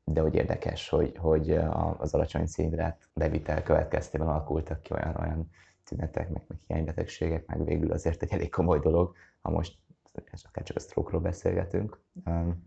de 0.04 0.20
hogy 0.20 0.34
érdekes, 0.34 0.88
hogy, 0.88 1.16
hogy 1.16 1.50
az 1.98 2.14
alacsony 2.14 2.46
szénhidrát 2.46 3.08
bevitel 3.14 3.62
következtében 3.62 4.28
alakultak 4.28 4.82
ki 4.82 4.92
olyan, 4.92 5.16
olyan 5.16 5.50
tünetek, 5.84 6.30
meg, 6.30 6.42
meg 6.48 6.58
hiánybetegségek, 6.66 7.46
meg 7.46 7.64
végül 7.64 7.92
azért 7.92 8.22
egy 8.22 8.32
elég 8.32 8.50
komoly 8.50 8.78
dolog, 8.78 9.14
ha 9.40 9.50
most 9.50 9.78
akár 10.42 10.64
csak 10.64 10.76
a 10.76 10.80
stroke 10.80 11.18
beszélgetünk. 11.18 12.00
Um, 12.24 12.66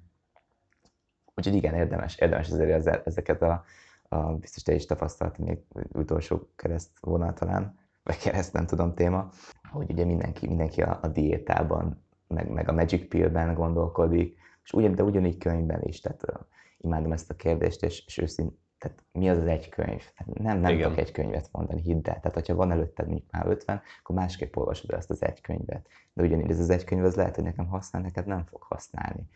úgyhogy 1.35 1.55
igen, 1.55 1.73
érdemes, 1.73 2.17
érdemes 2.17 2.49
azért 2.49 3.07
ezeket 3.07 3.41
a, 3.41 3.63
a 4.09 4.17
biztos 4.17 4.63
te 4.63 4.73
is 4.73 4.85
tapasztalt, 4.85 5.37
még 5.37 5.59
utolsó 5.93 6.49
kereszt 6.55 6.99
volna 6.99 7.33
talán, 7.33 7.83
vagy 8.05 8.17
kereszt 8.17 8.53
nem 8.53 8.65
tudom 8.65 8.93
téma, 8.93 9.29
hogy 9.71 9.91
ugye 9.91 10.05
mindenki, 10.05 10.47
mindenki 10.47 10.81
a, 10.81 10.99
a 11.01 11.07
diétában, 11.07 12.03
meg, 12.27 12.49
meg 12.49 12.69
a 12.69 12.73
Magic 12.73 13.07
Pill-ben 13.07 13.53
gondolkodik, 13.53 14.37
és 14.63 14.73
ugyan, 14.73 14.95
de 14.95 15.03
ugyanígy 15.03 15.37
könyvben 15.37 15.81
is, 15.81 16.01
tehát 16.01 16.21
uh, 16.27 16.39
imádom 16.77 17.11
ezt 17.11 17.29
a 17.29 17.35
kérdést, 17.35 17.83
és, 17.83 18.05
és 18.05 18.17
őszintén 18.17 18.63
tehát 18.77 19.03
mi 19.11 19.29
az 19.29 19.37
az 19.37 19.45
egy 19.45 19.69
könyv? 19.69 20.03
Nem, 20.25 20.59
nem 20.59 20.77
tudok 20.77 20.97
egy 20.97 21.11
könyvet 21.11 21.49
mondani, 21.51 21.81
hidd 21.81 22.07
el. 22.07 22.19
Tehát, 22.19 22.33
hogyha 22.33 22.55
van 22.55 22.71
előtted 22.71 23.07
mondjuk 23.07 23.31
már 23.31 23.47
50, 23.47 23.81
akkor 23.99 24.15
másképp 24.15 24.55
olvasod 24.55 24.91
ezt 24.91 25.09
az 25.09 25.23
egy 25.23 25.41
könyvet. 25.41 25.87
De 26.13 26.23
ugyanígy 26.23 26.49
ez 26.49 26.59
az 26.59 26.69
egy 26.69 26.83
könyv, 26.83 27.03
az 27.03 27.15
lehet, 27.15 27.35
hogy 27.35 27.43
nekem 27.43 27.67
használ, 27.67 28.01
neked 28.01 28.25
nem 28.25 28.45
fog 28.45 28.61
használni. 28.61 29.29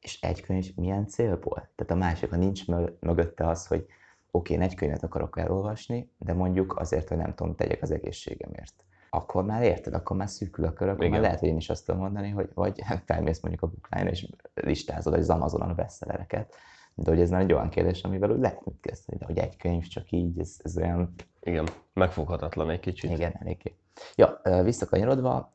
És 0.00 0.20
egy 0.20 0.40
könyv 0.40 0.66
milyen 0.76 1.06
célból? 1.06 1.70
Tehát 1.74 1.92
a 1.92 1.94
másik, 1.94 2.30
ha 2.30 2.36
nincs 2.36 2.66
mögötte 3.00 3.46
az, 3.46 3.66
hogy 3.66 3.86
oké, 4.34 4.54
okay, 4.54 4.66
egy 4.66 4.74
könyvet 4.74 5.02
akarok 5.02 5.38
elolvasni, 5.38 6.12
de 6.18 6.32
mondjuk 6.32 6.78
azért, 6.78 7.08
hogy 7.08 7.16
nem 7.16 7.34
tudom, 7.34 7.54
tegyek 7.54 7.82
az 7.82 7.90
egészségemért. 7.90 8.84
Akkor 9.10 9.44
már 9.44 9.62
érted, 9.62 9.94
akkor 9.94 10.16
már 10.16 10.28
szűkül 10.28 10.64
a 10.64 10.72
kör, 10.72 10.88
akkor 10.88 11.00
Igen. 11.00 11.12
már 11.12 11.20
lehet, 11.20 11.38
hogy 11.38 11.48
én 11.48 11.56
is 11.56 11.70
azt 11.70 11.86
tudom 11.86 12.00
mondani, 12.00 12.30
hogy 12.30 12.50
vagy 12.54 12.82
felmész 13.06 13.40
mondjuk 13.40 13.62
a 13.62 13.66
bookline 13.66 14.10
és 14.10 14.28
listázod 14.54 15.14
az 15.14 15.30
Amazonon 15.30 15.70
a 15.70 15.74
bestsellereket, 15.74 16.54
de 16.94 17.10
hogy 17.10 17.20
ez 17.20 17.30
már 17.30 17.40
egy 17.40 17.52
olyan 17.52 17.68
kérdés, 17.68 18.02
amivel 18.02 18.30
úgy 18.30 18.40
lehet 18.40 18.64
mit 18.64 18.80
kezdeni, 18.80 19.18
de 19.18 19.24
hogy 19.24 19.38
egy 19.38 19.56
könyv 19.56 19.86
csak 19.86 20.10
így, 20.10 20.38
ez, 20.38 20.56
ez 20.62 20.76
olyan... 20.76 21.14
Igen, 21.40 21.68
megfoghatatlan 21.92 22.70
egy 22.70 22.80
kicsit. 22.80 23.10
Igen, 23.10 23.34
eléggé. 23.38 23.76
Ja, 24.14 24.40
visszakanyarodva, 24.62 25.52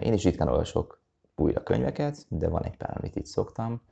én 0.00 0.12
is 0.12 0.24
ritkán 0.24 0.48
olvasok 0.48 1.02
újra 1.36 1.62
könyveket, 1.62 2.26
de 2.28 2.48
van 2.48 2.64
egy 2.64 2.76
pár, 2.76 2.96
amit 2.96 3.16
itt 3.16 3.26
szoktam. 3.26 3.82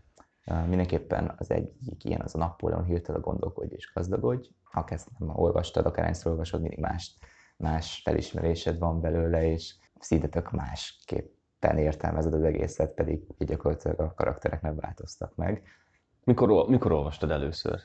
Mindenképpen 0.66 1.34
az 1.38 1.50
egyik 1.50 2.04
ilyen 2.04 2.20
az 2.20 2.34
a 2.34 2.38
Napóleon 2.38 3.00
a 3.06 3.20
Gondolkodj 3.20 3.74
és 3.74 3.92
Gazdagodj. 3.94 4.48
Ha 4.62 4.84
ezt 4.88 5.08
nem 5.18 5.36
olvastad, 5.36 5.86
akár 5.86 6.08
ezt 6.08 6.26
olvasod, 6.26 6.60
mindig 6.60 6.78
más, 6.78 7.16
más 7.56 8.00
felismerésed 8.04 8.78
van 8.78 9.00
belőle, 9.00 9.44
és 9.44 9.74
szinte 10.00 10.42
másképpen 10.50 11.78
értelmezed 11.78 12.32
az 12.32 12.42
egészet, 12.42 12.94
pedig 12.94 13.26
gyakorlatilag 13.38 14.00
a 14.00 14.14
karakterek 14.14 14.60
nem 14.62 14.76
változtak 14.76 15.34
meg. 15.34 15.62
Mikor, 16.24 16.68
mikor 16.68 16.92
olvastad 16.92 17.30
először? 17.30 17.80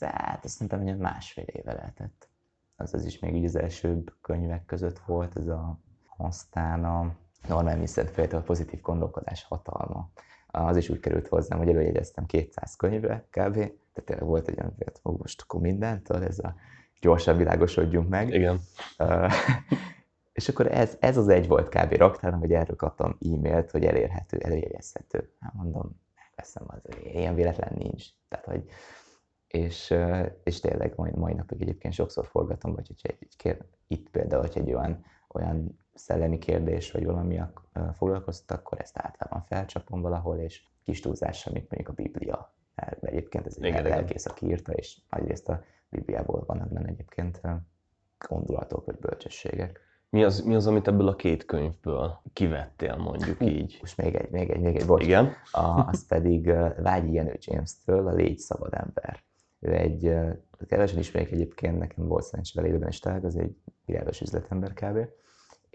Hát 0.00 0.44
azt 0.44 0.58
mondtam, 0.58 0.82
hogy 0.82 0.98
másfél 0.98 1.44
éve 1.44 1.72
lehetett. 1.72 2.28
Az 2.76 2.94
az 2.94 3.04
is 3.04 3.18
még 3.18 3.34
így 3.34 3.44
az 3.44 3.56
első 3.56 4.04
könyvek 4.20 4.64
között 4.64 4.98
volt, 4.98 5.36
ez 5.36 5.46
a 5.46 5.78
aztán 6.16 6.84
a 6.84 7.14
Norman 7.48 7.76
Vincent 7.76 8.32
a 8.32 8.40
pozitív 8.40 8.80
gondolkodás 8.80 9.44
hatalma. 9.44 10.10
Az 10.56 10.76
is 10.76 10.88
úgy 10.88 11.00
került 11.00 11.28
hozzám, 11.28 11.58
hogy 11.58 11.68
előjegyeztem 11.68 12.26
200 12.26 12.76
könyvre 12.76 13.26
kb. 13.30 13.54
Tehát 13.54 14.04
tényleg 14.04 14.26
volt 14.26 14.48
egy 14.48 14.58
olyan, 14.58 14.74
hogy 15.02 15.16
most 15.18 15.40
akkor 15.40 15.60
mindentől, 15.60 16.22
ez 16.24 16.38
a 16.38 16.54
gyorsan 17.00 17.36
világosodjunk 17.36 18.08
meg. 18.08 18.34
Igen. 18.34 18.60
És 20.32 20.48
akkor 20.48 20.66
ez, 20.66 20.96
ez 21.00 21.16
az 21.16 21.28
egy 21.28 21.48
volt 21.48 21.68
kb. 21.68 21.92
raktárom, 21.92 22.40
hogy 22.40 22.52
erről 22.52 22.76
kaptam 22.76 23.18
e-mailt, 23.20 23.70
hogy 23.70 23.84
elérhető, 23.84 24.38
előjegyezhető. 24.38 25.30
Hát 25.40 25.52
mondom, 25.54 26.00
veszem, 26.36 26.64
az 26.66 26.80
ilyen 27.02 27.34
véletlen 27.34 27.72
nincs. 27.78 28.04
Tehát, 28.28 28.44
hogy 28.44 28.64
és, 29.46 29.94
és 30.42 30.60
tényleg 30.60 30.92
mai, 30.96 31.10
mai 31.14 31.32
napig 31.32 31.62
egyébként 31.62 31.94
sokszor 31.94 32.26
forgatom, 32.26 32.74
vagy 32.74 32.86
hogyha 32.86 33.08
egy, 33.08 33.16
egy 33.20 33.36
kér, 33.36 33.58
itt 33.86 34.10
például, 34.10 34.42
hogy 34.42 34.58
egy 34.58 34.72
olyan, 34.72 35.04
olyan 35.28 35.78
szellemi 35.96 36.38
kérdés, 36.38 36.92
vagy 36.92 37.04
valami 37.04 37.40
foglalkoztat, 37.96 38.58
akkor 38.58 38.80
ezt 38.80 38.98
általában 38.98 39.44
felcsapom 39.48 40.00
valahol, 40.00 40.38
és 40.38 40.62
kis 40.84 41.00
túlzással, 41.00 41.52
mint 41.52 41.70
mondjuk 41.70 41.98
a 41.98 42.02
Biblia. 42.02 42.54
Mert 42.74 43.04
egyébként 43.04 43.46
ez 43.46 43.56
egy 43.60 43.82
lelkész, 43.82 44.26
aki 44.26 44.46
írta, 44.46 44.72
és 44.72 44.98
nagyrészt 45.10 45.48
a 45.48 45.62
Bibliából 45.88 46.44
vannak 46.46 46.68
benne 46.68 46.88
egyébként 46.88 47.40
gondolatok 48.28 48.84
vagy 48.84 48.96
bölcsességek. 48.96 49.80
Mi 50.10 50.24
az, 50.24 50.40
mi 50.40 50.54
az, 50.54 50.66
amit 50.66 50.88
ebből 50.88 51.08
a 51.08 51.16
két 51.16 51.44
könyvből 51.44 52.20
kivettél, 52.32 52.96
mondjuk 52.96 53.40
így? 53.40 53.78
Most 53.80 53.96
még 53.96 54.14
egy, 54.14 54.30
még 54.30 54.50
egy, 54.50 54.60
még 54.60 54.76
egy, 54.76 54.86
bocs. 54.86 55.04
Igen? 55.04 55.32
A, 55.52 55.88
az 55.88 56.06
pedig 56.06 56.46
Vágyi 56.82 57.12
Jenő 57.12 57.36
James-től, 57.40 58.06
a 58.06 58.12
Légy 58.12 58.38
szabad 58.38 58.74
ember. 58.74 59.22
Ő 59.60 59.72
egy, 59.72 60.14
kevesen 60.66 60.98
ismerik 60.98 61.30
egyébként, 61.30 61.78
nekem 61.78 62.06
volt 62.06 62.24
szerencsé 62.24 62.60
vele 62.60 62.88
is 62.88 62.98
tárg, 62.98 63.24
az 63.24 63.36
egy 63.36 63.56
világos 63.84 64.20
üzletember 64.20 64.72
kb. 64.72 64.98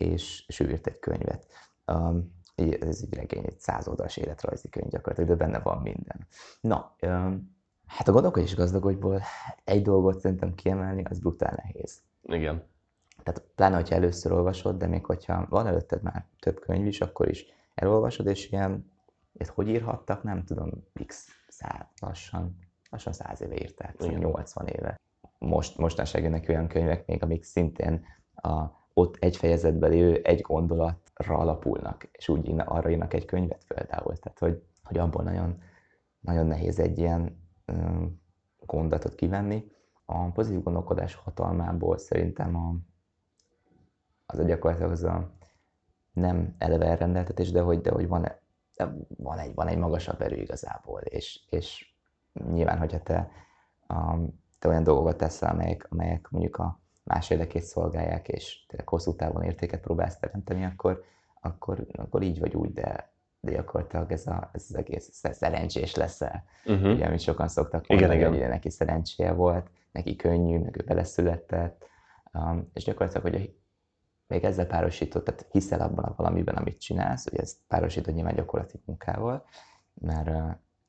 És, 0.02 0.44
és 0.48 0.60
ő 0.60 0.70
írt 0.70 0.88
egy 0.88 1.00
könyvet. 1.00 1.48
Um, 1.86 2.40
ez 2.56 3.02
egy 3.02 3.14
regény, 3.14 3.46
egy 3.46 3.60
száz 3.60 3.88
oldalas 3.88 4.18
életrajzi 4.18 4.70
könyv 4.70 4.90
gyakorlatilag, 4.90 5.30
de 5.30 5.46
benne 5.46 5.60
van 5.60 5.82
minden. 5.82 6.28
Na, 6.62 6.96
um, 7.02 7.56
hát 7.86 8.08
a 8.08 8.12
gondolkodás 8.12 8.56
gazdagodból 8.56 9.22
egy 9.64 9.82
dolgot 9.82 10.20
szerintem 10.20 10.56
kiemelni, 10.56 11.04
az 11.04 11.20
brutál 11.20 11.54
nehéz. 11.64 12.02
Igen. 12.22 12.70
Tehát 13.24 13.44
pláne, 13.56 13.76
hogyha 13.76 13.96
először 13.96 14.32
olvasod, 14.32 14.78
de 14.78 14.88
még 14.88 15.06
hogyha 15.06 15.46
van 15.50 15.68
előtted 15.68 16.02
már 16.02 16.26
több 16.40 16.60
könyv 16.60 16.86
is, 16.86 17.02
akkor 17.02 17.30
is 17.30 17.46
elolvasod, 17.76 18.28
és 18.28 18.52
ilyen, 18.52 18.92
ezt 19.38 19.50
hogy 19.50 19.68
írhattak, 19.68 20.24
nem 20.24 20.44
tudom, 20.44 20.72
x 21.06 21.28
száz, 21.48 21.86
lassan, 22.00 22.58
lassan 22.90 23.14
száz 23.14 23.42
éve 23.42 23.56
írták, 23.56 23.96
Igen. 24.00 24.20
80 24.20 24.68
éve. 24.68 25.00
Most, 25.38 25.78
mostanság 25.78 26.24
jönnek 26.24 26.50
olyan 26.50 26.68
könyvek 26.68 27.06
még, 27.06 27.24
amik 27.24 27.44
szintén 27.44 28.06
a, 28.36 28.81
ott 28.94 29.16
egy 29.20 29.38
fejezetben 29.38 29.90
lévő 29.90 30.22
egy 30.24 30.42
gondolatra 30.42 31.38
alapulnak, 31.38 32.08
és 32.12 32.30
úgy 32.30 32.54
arra 32.58 32.90
írnak 32.90 33.14
egy 33.14 33.26
könyvet 33.26 33.66
például. 33.68 34.18
Tehát, 34.18 34.40
hogy, 34.40 34.64
hogy 34.84 34.98
abból 34.98 35.24
nagyon, 35.24 35.62
nagyon 36.20 36.46
nehéz 36.46 36.80
egy 36.80 36.98
ilyen 36.98 37.50
um, 37.68 38.22
gondolatot 38.66 39.16
kivenni. 39.16 39.72
A 40.06 40.32
pozitív 40.32 40.64
gondolkodás 40.64 41.16
hatalmából 41.16 41.98
szerintem 41.98 42.56
a, 42.56 42.76
az 44.26 44.40
a 44.40 44.44
gyakorlatilag 44.44 44.92
az 44.92 45.04
a 45.04 45.32
nem 46.14 46.56
eleve 46.58 46.86
elrendeltetés, 46.86 47.52
de 47.52 47.62
hogy, 47.62 47.82
de 47.82 47.92
hogy 47.92 48.08
van, 48.08 48.28
van, 49.18 49.38
egy, 49.38 49.56
van 49.56 49.68
egy 49.68 49.78
magasabb 49.78 50.22
erő 50.22 50.36
igazából, 50.36 51.02
és, 51.02 51.46
és 51.50 51.94
nyilván, 52.52 52.78
hogyha 52.78 53.02
te, 53.02 53.32
um, 53.88 54.40
te 54.60 54.68
olyan 54.68 54.84
dolgokat 54.84 55.18
teszel, 55.18 55.50
amelyek, 55.50 55.88
amelyek 55.90 56.30
mondjuk 56.30 56.58
a 56.58 56.81
más 57.04 57.30
érdekét 57.30 57.64
szolgálják, 57.64 58.28
és 58.28 58.66
tényleg 58.68 58.90
hosszú 58.90 59.16
távon 59.16 59.44
értéket 59.44 59.82
próbálsz 59.82 60.20
teremteni, 60.20 60.64
akkor, 60.66 61.04
akkor, 61.42 61.86
akkor 61.92 62.22
így 62.22 62.40
vagy 62.40 62.56
úgy, 62.56 62.74
de, 62.74 63.14
de 63.40 63.52
gyakorlatilag 63.52 64.12
ez, 64.12 64.28
a, 64.28 64.50
ez 64.54 64.66
az 64.70 64.76
egész 64.76 65.10
szerencsés 65.12 65.96
leszel. 65.96 66.44
Uh-huh. 66.66 66.92
Ugye, 66.92 67.06
amit 67.06 67.20
sokan 67.20 67.48
szoktak 67.48 67.88
mondani, 67.88 68.16
igen, 68.16 68.34
igen. 68.34 68.42
hogy 68.42 68.50
neki 68.50 68.70
szerencséje 68.70 69.32
volt, 69.32 69.70
neki 69.92 70.16
könnyű, 70.16 70.60
meg 70.60 70.78
ő 70.78 70.84
beleszületett, 70.86 71.86
um, 72.34 72.70
és 72.74 72.84
gyakorlatilag, 72.84 73.34
hogy 73.34 73.56
még 74.28 74.44
ezzel 74.44 74.68
párosított, 74.68 75.26
tehát 75.26 75.46
hiszel 75.52 75.82
abban 75.82 76.04
a 76.04 76.14
valamiben, 76.16 76.56
amit 76.56 76.80
csinálsz, 76.80 77.30
hogy 77.30 77.40
ezt 77.40 77.58
párosítod 77.68 78.14
nyilván 78.14 78.36
gyakorlati 78.36 78.82
munkával, 78.86 79.46
mert, 79.94 80.26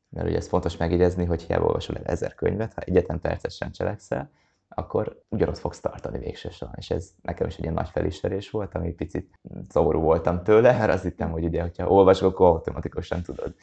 mert 0.09 0.29
ugye 0.29 0.37
ez 0.37 0.49
fontos 0.49 0.77
megjegyezni, 0.77 1.25
hogy 1.25 1.43
hiába 1.43 1.67
olvasol 1.67 1.97
el 1.97 2.05
ezer 2.05 2.35
könyvet, 2.35 2.75
ha 2.75 2.81
egyetlen 2.81 3.21
percet 3.21 3.51
sem 3.51 3.71
cselekszel, 3.71 4.31
akkor 4.75 5.23
ugyanott 5.29 5.59
fogsz 5.59 5.81
tartani 5.81 6.19
végsősorban. 6.19 6.77
És 6.79 6.91
ez 6.91 7.11
nekem 7.23 7.47
is 7.47 7.55
egy 7.55 7.63
ilyen 7.63 7.75
nagy 7.75 7.89
felismerés 7.89 8.51
volt, 8.51 8.75
ami 8.75 8.93
picit 8.93 9.39
szomorú 9.69 10.01
voltam 10.01 10.43
tőle, 10.43 10.79
mert 10.79 10.93
azt 10.93 11.03
hittem, 11.03 11.31
hogy 11.31 11.45
ugye, 11.45 11.63
hogyha 11.63 11.89
olvasok, 11.89 12.33
akkor 12.33 12.47
automatikusan 12.47 13.23
tudod. 13.23 13.55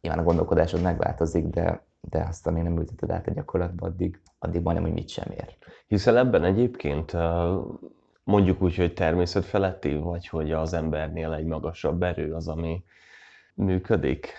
Nyilván 0.00 0.20
a 0.20 0.26
gondolkodásod 0.26 0.82
megváltozik, 0.82 1.46
de, 1.46 1.86
de 2.00 2.24
azt, 2.28 2.46
ami 2.46 2.60
nem 2.60 2.78
ülteted 2.78 3.10
át 3.10 3.26
a 3.26 3.32
gyakorlatba, 3.32 3.86
addig, 3.86 4.20
addig 4.38 4.62
majdnem, 4.62 4.84
hogy 4.86 4.94
mit 4.94 5.08
sem 5.08 5.30
ér. 5.30 5.56
Hiszel 5.86 6.18
ebben 6.18 6.44
egyébként 6.44 7.16
mondjuk 8.24 8.62
úgy, 8.62 8.76
hogy 8.76 8.94
természetfeletti, 8.94 9.96
vagy 9.96 10.28
hogy 10.28 10.52
az 10.52 10.72
embernél 10.72 11.32
egy 11.32 11.46
magasabb 11.46 12.02
erő 12.02 12.34
az, 12.34 12.48
ami 12.48 12.84
működik? 13.54 14.32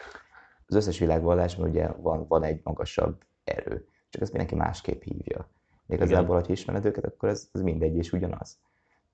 Az 0.68 0.76
összes 0.76 1.00
világvallásban 1.00 1.70
ugye 1.70 1.88
van, 1.88 2.26
van 2.28 2.44
egy 2.44 2.60
magasabb 2.64 3.24
erő, 3.44 3.88
csak 4.10 4.22
ezt 4.22 4.32
mindenki 4.32 4.56
másképp 4.56 5.02
hívja. 5.02 5.50
Igazából, 5.90 6.36
ha 6.36 6.44
ismered 6.48 6.86
őket, 6.86 7.06
akkor 7.06 7.30
ez, 7.30 7.50
ez 7.52 7.62
mindegy 7.62 7.96
és 7.96 8.12
ugyanaz. 8.12 8.58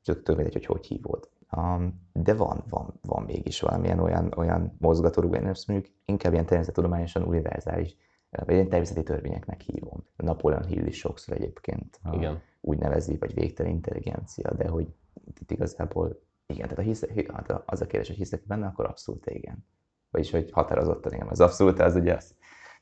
Csak 0.02 0.24
tök 0.24 0.36
mindegy, 0.36 0.54
hogy 0.54 0.66
hogy 0.66 0.86
hívod. 0.86 1.30
Um, 1.58 2.02
de 2.14 2.34
van, 2.34 2.64
van, 2.70 2.94
van 3.02 3.24
mégis 3.24 3.62
valamilyen 3.62 4.00
olyan, 4.00 4.34
olyan 4.36 4.76
mozgatórugó, 4.80 5.36
én 5.36 5.46
ezt 5.46 5.68
mondjuk 5.68 5.94
inkább 6.06 6.34
ilyen 6.34 6.46
természettudományosan 6.46 7.24
univerzális, 7.24 7.96
vagy 8.30 8.54
ilyen 8.54 8.70
természeti 8.70 9.04
törvényeknek 9.04 9.62
hívom. 9.62 10.04
Napoleon 10.16 10.66
Hill 10.66 10.86
is 10.86 10.98
sokszor 10.98 11.36
egyébként. 11.36 12.00
Igen 12.12 12.42
úgy 12.66 12.78
nevezi, 12.78 13.18
vagy 13.18 13.34
végtelen 13.34 13.72
intelligencia, 13.72 14.54
de 14.54 14.68
hogy 14.68 14.88
itt 15.26 15.52
igazából 15.52 16.20
igen, 16.46 16.64
tehát 16.64 16.78
a 16.78 16.82
hisz, 16.82 17.04
hát 17.34 17.62
az 17.66 17.82
a 17.82 17.86
kérdés, 17.86 18.08
hogy 18.08 18.18
hiszek 18.18 18.46
benne, 18.48 18.66
akkor 18.66 18.86
abszolút 18.86 19.26
igen. 19.26 19.66
Vagyis, 20.12 20.32
hogy 20.32 20.52
határozottan 20.52 21.14
igen. 21.14 21.28
Az 21.28 21.42
abszolút, 21.42 21.80
az 21.80 21.96
ugye 21.96 22.14
az 22.14 22.36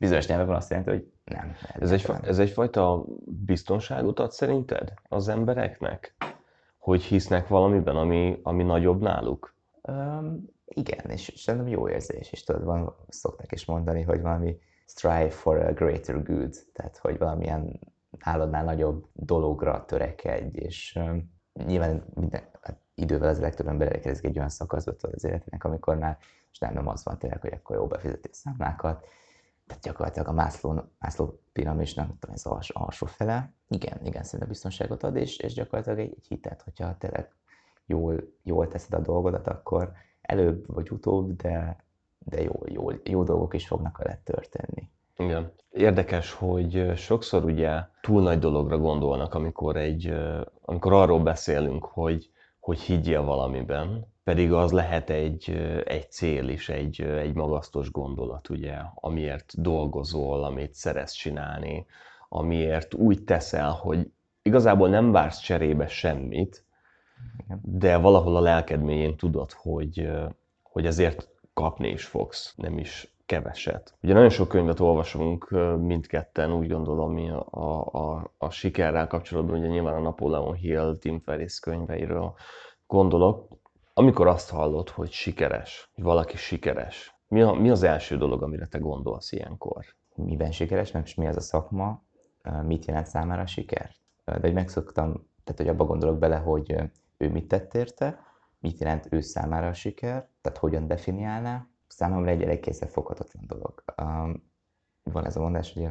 bizonyos 0.03 0.27
nyelvekben 0.27 0.55
azt 0.55 0.69
jelenti, 0.69 0.89
hogy 0.89 1.11
nem. 1.23 1.55
Ez, 1.79 1.91
egy, 1.91 2.11
ez 2.21 2.39
egyfajta 2.39 3.05
biztonságot 3.25 4.19
ad 4.19 4.31
szerinted 4.31 4.93
az 5.09 5.27
embereknek? 5.27 6.15
Hogy 6.77 7.03
hisznek 7.03 7.47
valamiben, 7.47 7.95
ami, 7.95 8.39
ami 8.43 8.63
nagyobb 8.63 9.01
náluk? 9.01 9.55
Um, 9.81 10.45
igen, 10.65 11.09
és 11.09 11.33
szerintem 11.35 11.69
jó 11.69 11.89
érzés, 11.89 12.31
és 12.31 12.43
tudod, 12.43 12.63
van, 12.63 12.95
szokták 13.07 13.51
is 13.51 13.65
mondani, 13.65 14.01
hogy 14.01 14.21
valami 14.21 14.57
strive 14.85 15.29
for 15.29 15.57
a 15.57 15.73
greater 15.73 16.23
good, 16.23 16.55
tehát 16.73 16.97
hogy 16.97 17.17
valamilyen 17.17 17.79
álladnál 18.19 18.63
nagyobb 18.63 19.05
dologra 19.13 19.85
törekedj, 19.85 20.57
és 20.57 20.99
um, 20.99 21.33
nyilván 21.65 22.03
minden, 22.13 22.41
hát 22.61 22.79
idővel 22.95 23.29
az 23.29 23.39
legtöbb 23.39 23.67
ember 23.67 23.87
elérkezik 23.87 24.25
egy 24.25 24.37
olyan 24.37 24.49
szakaszba 24.49 24.93
az 25.11 25.23
életének, 25.23 25.63
amikor 25.63 25.97
már 25.97 26.17
és 26.51 26.59
nem, 26.59 26.73
nem 26.73 26.87
az 26.87 27.03
van 27.03 27.17
tényleg, 27.17 27.41
hogy 27.41 27.53
akkor 27.53 27.75
jó 27.75 27.87
befizeti 27.87 28.29
a 28.31 28.35
számlákat, 28.35 29.05
tehát 29.73 29.87
gyakorlatilag 29.87 30.27
a 30.27 30.31
Mászló, 30.31 30.81
Mászló 30.99 31.39
piramisnak 31.53 32.19
tudom, 32.19 32.35
ez 32.35 32.45
alsó, 32.45 32.73
alsó 32.77 33.05
fele, 33.05 33.53
igen, 33.69 34.05
igen, 34.05 34.23
szerintem 34.23 34.47
biztonságot 34.47 35.03
ad, 35.03 35.15
és, 35.15 35.37
és 35.37 35.53
gyakorlatilag 35.53 35.99
egy, 35.99 36.13
egy 36.17 36.27
hitet, 36.27 36.61
hogyha 36.61 36.97
tényleg 36.97 37.31
jól, 37.85 38.33
jól 38.43 38.67
teszed 38.67 38.93
a 38.93 38.99
dolgodat, 38.99 39.47
akkor 39.47 39.91
előbb 40.21 40.73
vagy 40.73 40.91
utóbb, 40.91 41.35
de, 41.35 41.83
de 42.19 42.41
jó, 42.41 42.61
jó, 42.65 42.89
jó 43.03 43.23
dolgok 43.23 43.53
is 43.53 43.67
fognak 43.67 43.97
veled 43.97 44.19
történni. 44.19 44.89
Igen. 45.17 45.51
Érdekes, 45.69 46.31
hogy 46.31 46.91
sokszor 46.95 47.43
ugye 47.43 47.81
túl 48.01 48.21
nagy 48.21 48.39
dologra 48.39 48.77
gondolnak, 48.77 49.33
amikor, 49.33 49.77
egy, 49.77 50.13
amikor 50.61 50.93
arról 50.93 51.19
beszélünk, 51.19 51.85
hogy, 51.85 52.29
hogy 52.59 52.79
higgyél 52.79 53.21
valamiben, 53.21 54.12
pedig 54.23 54.51
az 54.51 54.71
lehet 54.71 55.09
egy, 55.09 55.49
egy 55.85 56.11
cél 56.11 56.47
is, 56.47 56.69
egy, 56.69 57.01
egy 57.01 57.33
magasztos 57.33 57.91
gondolat, 57.91 58.49
ugye, 58.49 58.75
amiért 58.95 59.61
dolgozol, 59.61 60.43
amit 60.43 60.73
szeretsz 60.73 61.13
csinálni, 61.13 61.85
amiért 62.29 62.93
úgy 62.93 63.23
teszel, 63.23 63.71
hogy 63.71 64.11
igazából 64.41 64.89
nem 64.89 65.11
vársz 65.11 65.39
cserébe 65.39 65.87
semmit, 65.87 66.65
de 67.61 67.97
valahol 67.97 68.35
a 68.35 68.41
lelked 68.41 68.81
mélyén 68.81 69.17
tudod, 69.17 69.51
hogy, 69.51 70.11
hogy 70.63 70.85
ezért 70.85 71.29
kapni 71.53 71.89
is 71.89 72.05
fogsz, 72.05 72.53
nem 72.57 72.77
is 72.77 73.13
keveset. 73.25 73.93
Ugye 74.03 74.13
nagyon 74.13 74.29
sok 74.29 74.47
könyvet 74.47 74.79
olvasunk 74.79 75.49
mindketten, 75.79 76.53
úgy 76.53 76.67
gondolom, 76.67 77.13
mi 77.13 77.29
a, 77.29 77.45
a, 77.91 78.31
a 78.37 78.49
sikerrel 78.49 79.07
kapcsolatban, 79.07 79.57
ugye 79.57 79.67
nyilván 79.67 79.93
a 79.93 79.99
Napoleon 79.99 80.53
Hill, 80.53 80.97
Tim 80.99 81.19
Ferriss 81.19 81.59
könyveiről 81.59 82.33
gondolok. 82.87 83.47
Amikor 83.93 84.27
azt 84.27 84.49
hallod, 84.49 84.89
hogy 84.89 85.11
sikeres, 85.11 85.89
hogy 85.95 86.03
valaki 86.03 86.37
sikeres, 86.37 87.13
mi, 87.27 87.41
a, 87.41 87.51
mi 87.51 87.69
az 87.69 87.83
első 87.83 88.17
dolog, 88.17 88.43
amire 88.43 88.67
te 88.67 88.77
gondolsz 88.77 89.31
ilyenkor? 89.31 89.85
Miben 90.15 90.51
sikeres, 90.51 90.91
meg 90.91 91.07
mi 91.15 91.27
az 91.27 91.35
a 91.35 91.41
szakma, 91.41 92.03
mit 92.63 92.85
jelent 92.85 93.07
számára 93.07 93.41
a 93.41 93.45
siker? 93.45 93.89
De 94.25 94.39
hogy 94.39 94.53
megszoktam, 94.53 95.27
tehát 95.43 95.59
hogy 95.59 95.67
abba 95.67 95.85
gondolok 95.85 96.17
bele, 96.17 96.35
hogy 96.35 96.75
ő 97.17 97.29
mit 97.29 97.47
tett 97.47 97.73
érte, 97.73 98.19
mit 98.59 98.79
jelent 98.79 99.07
ő 99.09 99.21
számára 99.21 99.67
a 99.67 99.73
siker, 99.73 100.29
tehát 100.41 100.57
hogyan 100.57 100.87
definiálná, 100.87 101.67
számomra 101.87 102.29
egy 102.29 102.41
elég 102.41 102.73
foghatatlan 102.73 103.43
dolog. 103.47 103.83
Van 105.03 105.25
ez 105.25 105.35
a 105.35 105.41
mondás, 105.41 105.73
hogy 105.73 105.89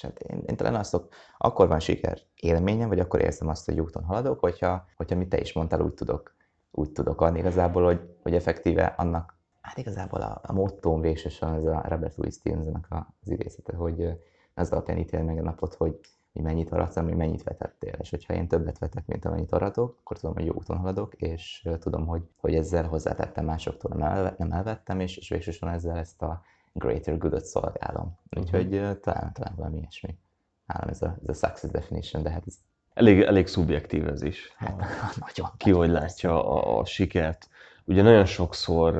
hát 0.00 0.18
én, 0.18 0.42
én 0.46 0.56
talán 0.56 0.74
azt 0.74 1.08
akkor 1.38 1.68
van 1.68 1.80
siker 1.80 2.18
élményem, 2.34 2.88
vagy 2.88 3.00
akkor 3.00 3.20
érzem 3.20 3.48
azt, 3.48 3.64
hogy 3.64 3.80
úton 3.80 4.04
haladok, 4.04 4.40
hogyha, 4.40 4.86
hogyha 4.96 5.16
mit 5.16 5.28
te 5.28 5.40
is 5.40 5.52
mondtál, 5.52 5.80
úgy 5.80 5.94
tudok, 5.94 6.36
úgy 6.70 6.92
tudok 6.92 7.20
adni 7.20 7.38
igazából, 7.38 7.84
hogy, 7.84 8.00
hogy 8.22 8.34
effektíve 8.34 8.84
annak, 8.84 9.36
hát 9.60 9.78
igazából 9.78 10.20
a, 10.20 10.40
a 10.42 10.52
mottóm 10.52 11.00
végsősorban 11.00 11.58
ez 11.58 11.64
a 11.64 11.88
Robert 11.88 12.16
Louis 12.16 12.34
Stevensonnak 12.34 12.88
az 13.20 13.30
idézete, 13.30 13.76
hogy 13.76 14.06
az 14.54 14.70
alapján 14.70 14.98
ítél 14.98 15.22
meg 15.22 15.38
a 15.38 15.42
napot, 15.42 15.74
hogy 15.74 16.00
hogy 16.38 16.46
mennyit 16.46 16.72
aratsz, 16.72 16.94
hogy 16.94 17.16
mennyit 17.16 17.42
vetettél. 17.42 17.94
És 17.98 18.10
hogyha 18.10 18.34
én 18.34 18.48
többet 18.48 18.78
vetek, 18.78 19.06
mint 19.06 19.24
amennyit 19.24 19.52
aratok, 19.52 19.96
akkor 20.00 20.18
tudom, 20.18 20.34
hogy 20.34 20.44
jó 20.44 20.52
úton 20.54 20.76
haladok, 20.76 21.14
és 21.14 21.68
tudom, 21.78 22.06
hogy, 22.06 22.22
hogy 22.36 22.54
ezzel 22.54 22.86
hozzátettem 22.86 23.44
másoktól, 23.44 23.96
nem, 23.96 24.08
elve, 24.08 24.34
nem 24.38 24.52
elvettem, 24.52 25.00
és, 25.00 25.16
és 25.16 25.28
végsősorban 25.28 25.76
ezzel 25.76 25.98
ezt 25.98 26.22
a 26.22 26.42
greater 26.72 27.18
good-ot 27.18 27.44
szolgálom. 27.44 28.18
Úgyhogy 28.36 28.74
uh-huh. 28.74 29.00
talán, 29.00 29.32
talán 29.32 29.54
valami 29.56 29.78
ilyesmi. 29.78 30.18
Nálam 30.66 30.88
ez 30.88 31.02
a, 31.02 31.18
ez 31.22 31.28
a 31.28 31.46
success 31.46 31.70
definition, 31.70 32.22
de 32.22 32.30
hát 32.30 32.42
ez... 32.46 32.54
Elég, 32.98 33.20
elég 33.20 33.46
szubjektív 33.46 34.08
ez 34.08 34.22
is. 34.22 34.52
Hát, 34.56 34.76
nagyon. 35.26 35.50
Ki 35.56 35.70
hogy 35.70 35.90
látja 35.90 36.44
a, 36.50 36.78
a 36.78 36.84
sikert. 36.84 37.48
Ugye 37.84 38.02
nagyon 38.02 38.24
sokszor 38.24 38.94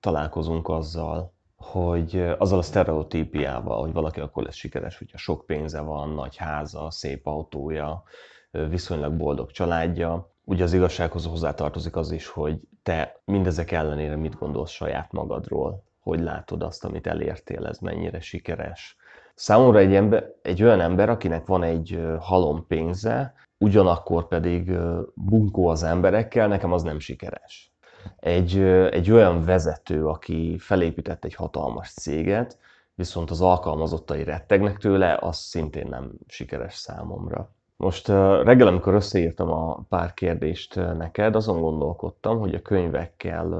találkozunk 0.00 0.68
azzal, 0.68 1.32
hogy 1.56 2.34
azzal 2.38 2.58
a 2.58 2.62
sztereotípiával, 2.62 3.80
hogy 3.80 3.92
valaki 3.92 4.20
akkor 4.20 4.42
lesz 4.42 4.54
sikeres, 4.54 4.98
hogyha 4.98 5.18
sok 5.18 5.46
pénze 5.46 5.80
van, 5.80 6.08
nagy 6.08 6.36
háza, 6.36 6.90
szép 6.90 7.26
autója, 7.26 8.02
viszonylag 8.50 9.12
boldog 9.12 9.50
családja. 9.50 10.30
Ugye 10.44 10.64
az 10.64 10.72
igazsághoz 10.72 11.26
hozzátartozik 11.26 11.96
az 11.96 12.10
is, 12.10 12.26
hogy 12.26 12.60
te 12.82 13.20
mindezek 13.24 13.70
ellenére 13.70 14.16
mit 14.16 14.38
gondolsz 14.38 14.70
saját 14.70 15.12
magadról, 15.12 15.82
hogy 16.00 16.20
látod 16.20 16.62
azt, 16.62 16.84
amit 16.84 17.06
elértél, 17.06 17.66
ez 17.66 17.78
mennyire 17.78 18.20
sikeres. 18.20 18.96
Számomra 19.40 19.78
egy, 19.78 19.94
ember, 19.94 20.32
egy 20.42 20.62
olyan 20.62 20.80
ember, 20.80 21.08
akinek 21.08 21.46
van 21.46 21.62
egy 21.62 22.00
halom 22.18 22.66
pénze, 22.66 23.34
ugyanakkor 23.58 24.28
pedig 24.28 24.72
bunkó 25.14 25.66
az 25.66 25.82
emberekkel, 25.82 26.48
nekem 26.48 26.72
az 26.72 26.82
nem 26.82 26.98
sikeres 26.98 27.70
egy, 28.16 28.58
egy 28.90 29.10
olyan 29.10 29.44
vezető, 29.44 30.06
aki 30.06 30.58
felépített 30.58 31.24
egy 31.24 31.34
hatalmas 31.34 31.92
céget, 31.92 32.58
viszont 32.94 33.30
az 33.30 33.40
alkalmazottai 33.40 34.24
rettegnek 34.24 34.78
tőle, 34.78 35.18
az 35.20 35.36
szintén 35.36 35.86
nem 35.88 36.12
sikeres 36.26 36.74
számomra. 36.74 37.50
Most 37.76 38.08
reggel, 38.42 38.66
amikor 38.66 38.94
összeírtam 38.94 39.50
a 39.50 39.80
pár 39.88 40.14
kérdést 40.14 40.74
neked, 40.74 41.36
azon 41.36 41.60
gondolkodtam, 41.60 42.38
hogy 42.38 42.54
a 42.54 42.62
könyvekkel, 42.62 43.52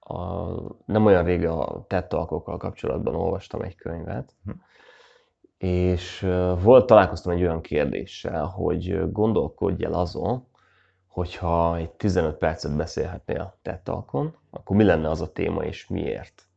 a, 0.00 0.14
nem 0.84 1.04
olyan 1.04 1.24
rég 1.24 1.46
a 1.46 1.84
tettalkokkal 1.86 2.56
kapcsolatban 2.56 3.14
olvastam 3.14 3.62
egy 3.62 3.74
könyvet, 3.74 4.34
hm. 4.44 4.50
És 5.58 6.20
volt, 6.62 6.86
találkoztam 6.86 7.32
egy 7.32 7.42
olyan 7.42 7.60
kérdéssel, 7.60 8.44
hogy 8.44 9.12
gondolkodj 9.12 9.84
el 9.84 9.92
azon, 9.92 10.46
hogyha 11.06 11.76
egy 11.76 11.90
15 11.90 12.36
percet 12.36 12.76
beszélhetnél 12.76 13.58
tettalkon, 13.62 14.36
akkor 14.50 14.76
mi 14.76 14.84
lenne 14.84 15.10
az 15.10 15.20
a 15.20 15.32
téma 15.32 15.64
és 15.64 15.86
miért? 15.88 16.48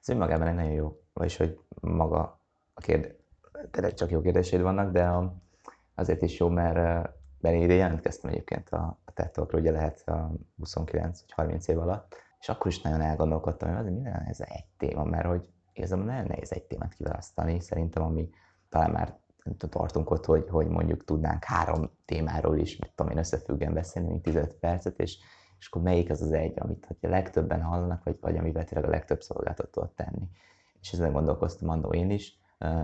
Ez 0.00 0.08
önmagában 0.08 0.46
egy 0.46 0.54
nagyon 0.54 0.72
jó, 0.72 1.00
vagyis 1.12 1.36
hogy 1.36 1.58
maga 1.80 2.40
a 2.74 2.80
kérdés, 2.80 3.12
tényleg 3.70 3.94
csak 3.94 4.10
jó 4.10 4.20
kérdéseid 4.20 4.62
vannak, 4.62 4.92
de 4.92 5.10
azért 5.94 6.22
is 6.22 6.38
jó, 6.38 6.48
mert, 6.48 7.10
mert 7.40 7.54
én 7.54 7.62
ide 7.62 7.74
jelentkeztem 7.74 8.30
egyébként 8.30 8.68
a, 8.68 8.98
a 9.04 9.12
tettalkra, 9.12 9.58
ugye 9.58 9.70
lehet 9.70 10.08
a 10.08 10.30
29 10.58 11.20
vagy 11.20 11.32
30 11.32 11.68
év 11.68 11.78
alatt, 11.78 12.16
és 12.40 12.48
akkor 12.48 12.66
is 12.66 12.80
nagyon 12.80 13.00
elgondolkodtam, 13.00 13.68
hogy 13.68 13.78
azért 13.78 13.94
mi 13.94 14.02
lenne 14.02 14.26
ez 14.28 14.40
egy 14.40 14.64
téma, 14.76 15.04
mert 15.04 15.26
hogy 15.26 15.42
igazából 15.74 16.04
nagyon 16.04 16.26
nehéz 16.26 16.52
egy 16.52 16.62
témát 16.62 16.94
kiválasztani, 16.94 17.60
szerintem 17.60 18.02
ami 18.02 18.30
talán 18.68 18.90
már 18.90 19.18
tartunk 19.70 20.10
ott, 20.10 20.24
hogy, 20.24 20.48
hogy 20.48 20.66
mondjuk 20.66 21.04
tudnánk 21.04 21.44
három 21.44 21.90
témáról 22.04 22.58
is, 22.58 22.76
mit 22.76 22.92
tudom 22.94 23.12
én, 23.12 23.18
összefüggen 23.18 23.72
beszélni, 23.72 24.08
mint 24.08 24.22
15 24.22 24.54
percet, 24.54 24.98
és, 25.00 25.18
és 25.58 25.66
akkor 25.66 25.82
melyik 25.82 26.10
az 26.10 26.22
az 26.22 26.32
egy, 26.32 26.60
amit 26.60 26.86
hogy 26.86 26.96
a 27.00 27.08
legtöbben 27.08 27.62
hallanak, 27.62 28.04
vagy, 28.04 28.16
vagy 28.20 28.36
amivel 28.36 28.64
tényleg 28.64 28.88
a 28.88 28.92
legtöbb 28.92 29.22
szolgáltat 29.22 29.70
tudod 29.70 29.90
tenni. 29.90 30.28
És 30.80 30.92
ezen 30.92 31.12
gondolkoztam 31.12 31.68
annó 31.68 31.92
én 31.92 32.10
is, 32.10 32.38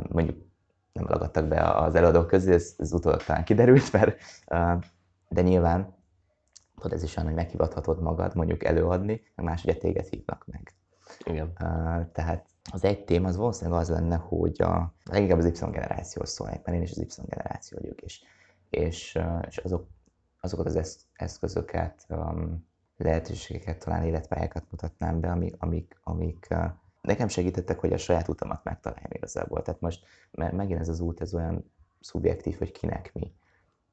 mondjuk 0.09 0.49
nem 0.93 1.07
ragadtak 1.07 1.49
be 1.49 1.71
az 1.71 1.95
előadók 1.95 2.27
közé, 2.27 2.53
ez, 2.53 2.75
ez 2.79 2.93
utólag 2.93 3.23
talán 3.23 3.45
kiderült, 3.45 3.93
mert, 3.97 4.21
de 5.29 5.43
nyilván 5.43 5.95
tudod, 6.75 6.93
ez 6.93 7.03
is 7.03 7.17
olyan, 7.17 7.29
hogy 7.29 7.39
meghivathatod 7.39 8.03
magad 8.03 8.35
mondjuk 8.35 8.65
előadni, 8.65 9.23
meg 9.35 9.47
más 9.47 9.65
ugye 9.65 9.77
téged 9.77 10.07
hívnak 10.07 10.45
meg. 10.47 10.75
Igen. 11.25 11.53
Tehát 12.13 12.50
az 12.73 12.85
egy 12.85 13.05
téma 13.05 13.29
az 13.29 13.37
valószínűleg 13.37 13.81
az 13.81 13.89
lenne, 13.89 14.17
hogy 14.17 14.63
a, 14.63 14.95
leginkább 15.05 15.39
az 15.39 15.45
Y 15.45 15.71
generáció 15.71 16.25
szólnék, 16.25 16.65
mert 16.65 16.77
én 16.77 16.83
is 16.83 16.91
az 16.91 16.99
Y 16.99 17.23
generáció 17.27 17.79
vagyok, 17.81 18.01
és, 18.01 18.23
és, 18.71 19.19
és 19.49 19.57
azok, 19.57 19.87
azokat 20.41 20.67
az 20.67 21.07
eszközöket, 21.13 22.07
um, 22.09 22.69
lehetőségeket, 22.97 23.79
talán 23.79 24.05
életpályákat 24.05 24.65
mutatnám 24.71 25.21
be, 25.21 25.31
amik, 25.31 25.57
amik, 25.59 25.99
amik 26.03 26.49
nekem 27.01 27.29
segítettek, 27.29 27.79
hogy 27.79 27.93
a 27.93 27.99
saját 27.99 28.29
utamat 28.29 28.65
megtaláljam 28.65 29.11
igazából. 29.13 29.63
Tehát 29.63 29.81
most, 29.81 30.05
mert 30.31 30.53
megint 30.53 30.81
ez 30.81 30.89
az 30.89 31.01
út, 31.01 31.21
ez 31.21 31.35
olyan 31.35 31.71
szubjektív, 32.01 32.59
hogy 32.59 32.73
kinek 32.73 33.11
mi. 33.15 33.33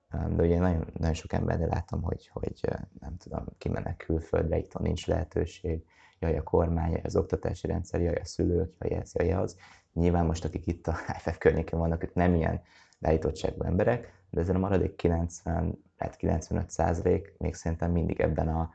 De 0.10 0.43
ugye 0.43 0.60
nagyon, 0.60 0.88
nagyon 0.93 1.13
sok 1.13 1.34
emberre 1.34 1.65
látom, 1.65 2.01
hogy, 2.01 2.30
hogy 2.34 2.62
nem 2.99 3.17
tudom, 3.17 3.45
kimennek 3.58 3.97
külföldre, 3.97 4.58
itt 4.58 4.80
nincs 4.80 5.08
lehetőség, 5.08 5.86
jaj 6.19 6.38
a 6.38 6.43
kormány, 6.43 6.91
jaj 6.91 7.01
az 7.03 7.15
oktatási 7.15 7.67
rendszer, 7.67 8.01
jaj 8.01 8.15
a 8.15 8.25
szülők, 8.25 8.73
jaj 8.80 8.99
ez, 8.99 9.12
jaj 9.13 9.34
az. 9.34 9.58
Nyilván 9.93 10.25
most, 10.25 10.45
akik 10.45 10.67
itt 10.67 10.88
a 10.88 10.95
IFF 11.08 11.38
környékén 11.38 11.80
vannak, 11.80 12.03
ők 12.03 12.13
nem 12.13 12.36
ilyen 12.36 12.62
beállítottságú 12.99 13.63
emberek, 13.63 14.13
de 14.30 14.41
ezen 14.41 14.56
a 14.56 14.60
maradék 14.60 14.95
90, 14.95 15.84
lehet 15.97 16.15
95 16.15 16.69
százalék 16.69 17.34
még 17.38 17.53
szerintem 17.53 17.91
mindig 17.91 18.19
ebben 18.19 18.47
a 18.47 18.69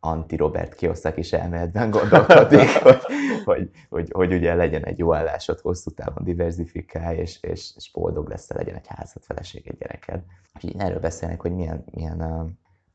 anti-Robert 0.00 0.74
Kiyosaki 0.74 1.20
is 1.20 1.32
elméletben 1.32 1.90
gondolkodik, 1.90 2.68
hogy, 2.86 3.00
hogy, 3.44 3.70
hogy, 3.88 4.10
hogy, 4.12 4.32
ugye 4.32 4.54
legyen 4.54 4.84
egy 4.84 4.98
jó 4.98 5.14
állásod, 5.14 5.60
hosszú 5.60 5.90
távon 5.90 6.24
diversifikálj, 6.24 7.16
és, 7.18 7.38
és, 7.42 7.72
és 7.76 7.90
boldog 7.92 8.28
lesz, 8.28 8.50
legyen 8.50 8.74
egy 8.74 8.86
házad, 8.86 9.22
feleség, 9.22 9.68
egy 9.68 9.78
gyereked. 9.78 10.22
Úgyhogy 10.54 10.74
erről 10.78 11.00
beszélnek, 11.00 11.40
hogy 11.40 11.54
milyen, 11.54 11.84
milyen 11.90 12.20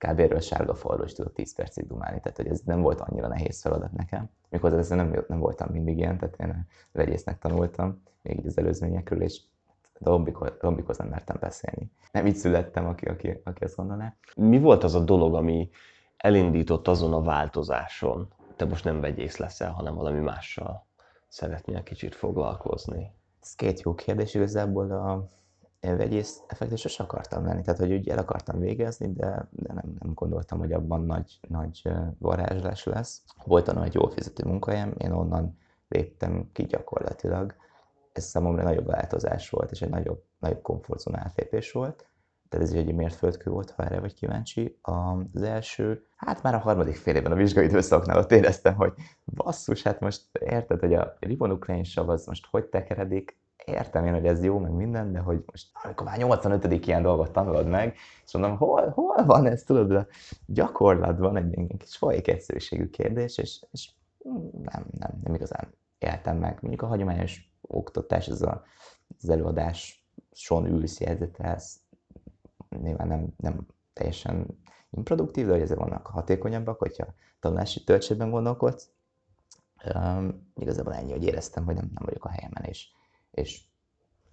kb. 0.07 0.19
erről 0.19 0.39
sárga 0.39 0.75
falról 0.75 1.05
is 1.05 1.13
tudok 1.13 1.33
10 1.33 1.55
percig 1.55 1.87
dumálni, 1.87 2.19
tehát 2.19 2.37
hogy 2.37 2.47
ez 2.47 2.59
nem 2.65 2.81
volt 2.81 3.01
annyira 3.01 3.27
nehéz 3.27 3.61
feladat 3.61 3.91
nekem. 3.91 4.29
Mikor 4.49 4.73
ezzel 4.73 4.97
nem, 4.97 5.25
nem 5.27 5.39
voltam 5.39 5.69
mindig 5.71 5.97
ilyen, 5.97 6.17
tehát 6.17 6.35
én 6.39 6.67
vegyésznek 6.91 7.39
tanultam, 7.39 8.01
még 8.21 8.37
így 8.37 8.45
az 8.45 8.57
előzményekről, 8.57 9.21
és 9.21 9.41
rombikhoz 10.59 10.97
nem 10.97 11.07
mertem 11.07 11.37
beszélni. 11.39 11.91
Nem 12.11 12.25
így 12.25 12.35
születtem, 12.35 12.85
aki, 12.85 13.05
aki, 13.05 13.41
aki 13.43 13.63
azt 13.63 13.75
gondolná. 13.75 14.15
Mi 14.35 14.59
volt 14.59 14.83
az 14.83 14.95
a 14.95 14.99
dolog, 14.99 15.35
ami 15.35 15.69
elindított 16.17 16.87
azon 16.87 17.13
a 17.13 17.21
változáson? 17.21 18.27
Te 18.55 18.65
most 18.65 18.83
nem 18.83 19.01
vegyész 19.01 19.37
leszel, 19.37 19.71
hanem 19.71 19.95
valami 19.95 20.19
mással 20.19 20.85
szeretnél 21.27 21.83
kicsit 21.83 22.15
foglalkozni. 22.15 23.11
Ez 23.41 23.55
két 23.55 23.81
jó 23.81 23.95
kérdés 23.95 24.33
igazából. 24.33 24.91
A, 24.91 25.29
vegyész 25.81 26.41
effektus 26.47 26.79
sose 26.79 27.03
akartam 27.03 27.45
lenni, 27.45 27.61
tehát 27.61 27.79
hogy 27.79 27.93
úgy 27.93 28.09
el 28.09 28.17
akartam 28.17 28.59
végezni, 28.59 29.13
de, 29.13 29.47
de 29.49 29.73
nem, 29.73 29.93
nem 29.99 30.13
gondoltam, 30.13 30.59
hogy 30.59 30.71
abban 30.73 31.05
nagy, 31.05 31.39
nagy 31.47 31.81
varázslás 32.17 32.83
lesz. 32.83 33.23
Volt 33.45 33.67
a 33.67 33.83
egy 33.83 33.93
jól 33.93 34.09
fizető 34.09 34.47
munkahelyem, 34.47 34.93
én 34.97 35.11
onnan 35.11 35.57
léptem 35.87 36.49
ki 36.53 36.63
gyakorlatilag. 36.63 37.55
Ez 38.13 38.23
számomra 38.23 38.63
nagyobb 38.63 38.85
változás 38.85 39.49
volt, 39.49 39.71
és 39.71 39.81
egy 39.81 39.89
nagyobb, 39.89 40.23
nagyobb 40.39 40.61
komfortzóna 40.61 41.17
átlépés 41.17 41.71
volt. 41.71 42.05
Tehát 42.49 42.67
ez 42.67 42.73
egy 42.73 42.93
mértföldkő 42.93 43.51
volt, 43.51 43.71
ha 43.71 43.83
erre 43.83 43.99
vagy 43.99 44.13
kíváncsi. 44.13 44.79
Az 44.81 45.41
első, 45.41 46.05
hát 46.15 46.43
már 46.43 46.53
a 46.53 46.57
harmadik 46.57 46.95
fél 46.95 47.15
évben 47.15 47.31
a 47.31 47.35
vizsgai 47.35 47.65
időszaknál 47.65 48.17
ott 48.17 48.31
éreztem, 48.31 48.75
hogy 48.75 48.93
basszus, 49.25 49.83
hát 49.83 49.99
most 49.99 50.37
érted, 50.39 50.79
hogy 50.79 50.93
a 50.93 51.17
sav 51.83 52.09
az 52.09 52.25
most 52.25 52.47
hogy 52.51 52.65
tekeredik, 52.65 53.40
értem 53.65 54.05
én, 54.05 54.13
hogy 54.13 54.25
ez 54.25 54.43
jó, 54.43 54.59
meg 54.59 54.71
minden, 54.71 55.11
de 55.11 55.19
hogy 55.19 55.43
most 55.51 55.67
amikor 55.83 56.05
már 56.05 56.17
85. 56.17 56.85
ilyen 56.85 57.01
dolgot 57.01 57.31
tanulod 57.31 57.67
meg, 57.67 57.95
és 58.25 58.33
mondom, 58.33 58.57
hol, 58.57 58.89
hol 58.89 59.25
van 59.25 59.45
ez, 59.45 59.63
tudod, 59.63 59.91
a 59.91 60.07
gyakorlatban 60.45 61.35
egy 61.37 61.53
ilyen 61.53 61.77
kis 61.77 61.97
folyik 61.97 62.27
egyszerűségű 62.27 62.89
kérdés, 62.89 63.37
és, 63.37 63.65
és 63.71 63.91
nem, 64.63 64.85
nem, 64.99 65.19
nem 65.23 65.33
igazán 65.33 65.73
éltem 65.99 66.37
meg. 66.37 66.57
Mondjuk 66.61 66.81
a 66.81 66.87
hagyományos 66.87 67.51
oktatás, 67.61 68.27
ez 68.27 68.41
a, 68.41 68.63
az 69.21 69.29
előadás 69.29 70.05
son 70.31 70.65
ülsz, 70.65 70.99
jegyzetelsz, 70.99 71.79
nyilván 72.81 73.07
nem, 73.07 73.27
nem 73.37 73.67
teljesen 73.93 74.45
improduktív, 74.89 75.45
de 75.45 75.51
hogy 75.51 75.61
ezért 75.61 75.79
vannak 75.79 76.07
hatékonyabbak, 76.07 76.79
hogyha 76.79 77.13
tanulási 77.39 77.83
töltségben 77.83 78.29
gondolkodsz. 78.29 78.89
Um, 79.95 80.51
igazából 80.55 80.93
ennyi, 80.93 81.11
hogy 81.11 81.23
éreztem, 81.23 81.65
hogy 81.65 81.75
nem, 81.75 81.89
nem 81.93 82.05
vagyok 82.05 82.25
a 82.25 82.29
helyemen, 82.29 82.63
és, 82.63 82.91
és 83.31 83.61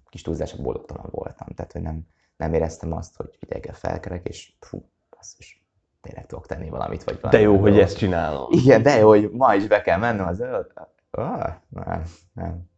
kis 0.09 0.23
túlzása 0.23 0.63
boldogtalan 0.63 1.07
voltam. 1.11 1.49
Tehát, 1.55 1.73
hogy 1.73 1.83
nem, 1.83 2.07
nem 2.37 2.55
éreztem 2.55 2.93
azt, 2.93 3.17
hogy 3.17 3.37
ideggel 3.41 3.75
felkerek, 3.75 4.29
és 4.29 4.53
fú, 4.61 4.91
basszus, 5.11 5.63
tényleg 6.01 6.27
tudok 6.27 6.47
tenni 6.47 6.69
valamit. 6.69 7.05
Vagy 7.05 7.21
valami 7.21 7.43
de 7.43 7.51
jó, 7.51 7.61
hogy 7.61 7.79
ezt 7.79 7.97
csinálom. 7.97 8.47
Igen, 8.51 8.83
de 8.83 8.99
jó, 8.99 9.09
hogy 9.09 9.31
ma 9.31 9.55
is 9.55 9.67
be 9.67 9.81
kell 9.81 9.99
mennem 9.99 10.27
az 10.27 10.41
előtt. 10.41 10.73
Ah, 11.11 11.55
nem, 11.69 12.03
nem. 12.33 12.71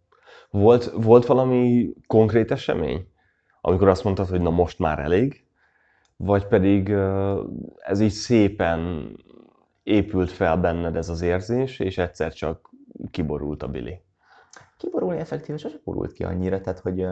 Volt, 0.50 0.90
volt 0.90 1.26
valami 1.26 1.92
konkrét 2.06 2.50
esemény, 2.50 3.08
amikor 3.60 3.88
azt 3.88 4.04
mondtad, 4.04 4.28
hogy 4.28 4.40
na 4.40 4.50
most 4.50 4.78
már 4.78 4.98
elég, 4.98 5.44
vagy 6.16 6.46
pedig 6.46 6.88
ez 7.78 8.00
így 8.00 8.12
szépen 8.12 9.12
épült 9.82 10.30
fel 10.30 10.56
benned 10.56 10.96
ez 10.96 11.08
az 11.08 11.20
érzés, 11.20 11.78
és 11.78 11.98
egyszer 11.98 12.32
csak 12.32 12.70
kiborult 13.10 13.62
a 13.62 13.68
Billy? 13.68 14.00
Kiborulni 14.80 15.18
effektíve 15.18 15.58
sose 15.58 15.80
borult 15.84 16.12
ki 16.12 16.24
annyira, 16.24 16.60
tehát 16.60 16.78
hogy 16.78 17.06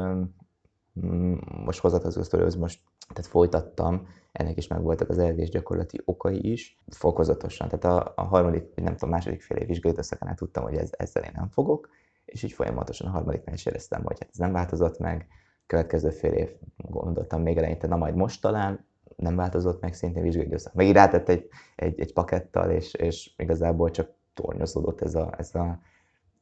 mm, 1.07 1.35
most 1.65 1.81
hozzátartozik 1.81 2.23
a 2.23 2.25
sztorihoz, 2.25 2.55
most 2.55 2.81
tehát 3.15 3.31
folytattam, 3.31 4.07
ennek 4.33 4.57
is 4.57 4.67
meg 4.67 4.83
voltak 4.83 5.09
az 5.09 5.19
elvés 5.19 5.49
gyakorlati 5.49 6.01
okai 6.05 6.51
is, 6.51 6.79
fokozatosan. 6.87 7.69
Tehát 7.69 7.85
a, 7.85 8.13
a 8.17 8.23
harmadik, 8.23 8.75
nem 8.75 8.93
tudom, 8.93 9.11
második 9.11 9.43
fél 9.43 9.57
év 9.57 9.67
vizsgálódaszakánál 9.67 10.35
tudtam, 10.35 10.63
hogy 10.63 10.77
ez, 10.77 10.91
ezzel 10.97 11.23
én 11.23 11.33
nem 11.35 11.49
fogok, 11.49 11.89
és 12.25 12.43
így 12.43 12.53
folyamatosan 12.53 13.07
a 13.07 13.11
harmadiknál 13.11 13.55
is 13.55 13.67
éreztem, 13.67 14.03
hogy 14.05 14.17
hát 14.21 14.29
ez 14.33 14.39
nem 14.39 14.53
változott 14.53 14.99
meg, 14.99 15.27
következő 15.67 16.11
fél 16.11 16.33
év 16.33 16.51
gondoltam 16.77 17.43
még 17.43 17.57
eleinte, 17.57 17.87
na 17.87 17.97
majd 17.97 18.15
most 18.15 18.41
talán, 18.41 18.87
nem 19.17 19.37
változott 19.37 19.81
meg 19.81 19.95
szintén 19.95 20.23
vizsgai 20.23 20.45
időszak. 20.45 20.75
Meg 20.75 20.91
rátett 20.91 21.29
egy, 21.29 21.49
egy, 21.77 22.01
egy 22.01 22.13
pakettal, 22.13 22.71
és, 22.71 22.95
és 22.95 23.31
igazából 23.37 23.91
csak 23.91 24.11
tornyozódott 24.35 25.01
ez 25.01 25.15
a, 25.15 25.35
ez 25.39 25.55
a 25.55 25.81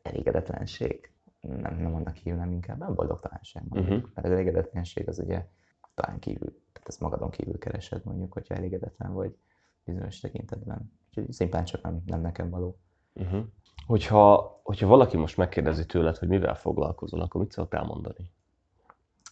elégedetlenség. 0.02 1.10
Nem, 1.46 1.76
nem 1.78 1.94
annak 1.94 2.16
hívnám 2.16 2.52
inkább, 2.52 2.78
nem 2.78 2.94
boldogtalanság. 2.94 3.62
Uh-huh. 3.70 3.88
Mert 3.88 4.26
az 4.26 4.30
elégedetlenség 4.30 5.08
az 5.08 5.18
ugye 5.18 5.46
talán 5.94 6.18
kívül, 6.18 6.48
tehát 6.72 6.88
ezt 6.88 7.00
magadon 7.00 7.30
kívül 7.30 7.58
keresed 7.58 8.04
mondjuk, 8.04 8.32
hogyha 8.32 8.54
elégedetlen 8.54 9.12
vagy 9.12 9.36
bizonyos 9.84 10.20
tekintetben. 10.20 10.92
Úgyhogy 11.08 11.32
szimplán 11.32 11.64
csak 11.64 11.82
nem, 11.82 12.02
nem 12.06 12.20
nekem 12.20 12.50
való. 12.50 12.78
Uh-huh. 13.12 13.44
Hogyha, 13.86 14.60
hogyha 14.62 14.86
valaki 14.86 15.16
most 15.16 15.36
megkérdezi 15.36 15.86
tőled, 15.86 16.16
hogy 16.16 16.28
mivel 16.28 16.54
foglalkozol, 16.54 17.20
akkor 17.20 17.40
mit 17.40 17.52
szoktál 17.52 17.84
mondani? 17.84 18.32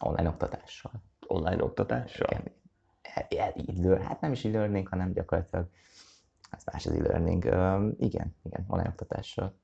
Online 0.00 0.28
oktatással. 0.28 0.92
Online 1.26 1.62
oktatással? 1.62 2.28
Igen. 2.30 2.52
E, 3.82 4.02
hát 4.02 4.20
nem 4.20 4.32
is 4.32 4.44
e-learning, 4.44 4.88
hanem 4.88 5.12
gyakorlatilag 5.12 5.68
ez 6.50 6.64
más 6.72 6.86
az 6.86 6.92
e-learning. 6.92 7.44
Uh, 7.44 8.06
igen, 8.06 8.34
igen, 8.42 8.64
online 8.68 8.88
oktatással. 8.88 9.54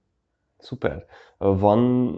Szuper. 0.58 1.06
Van, 1.38 2.12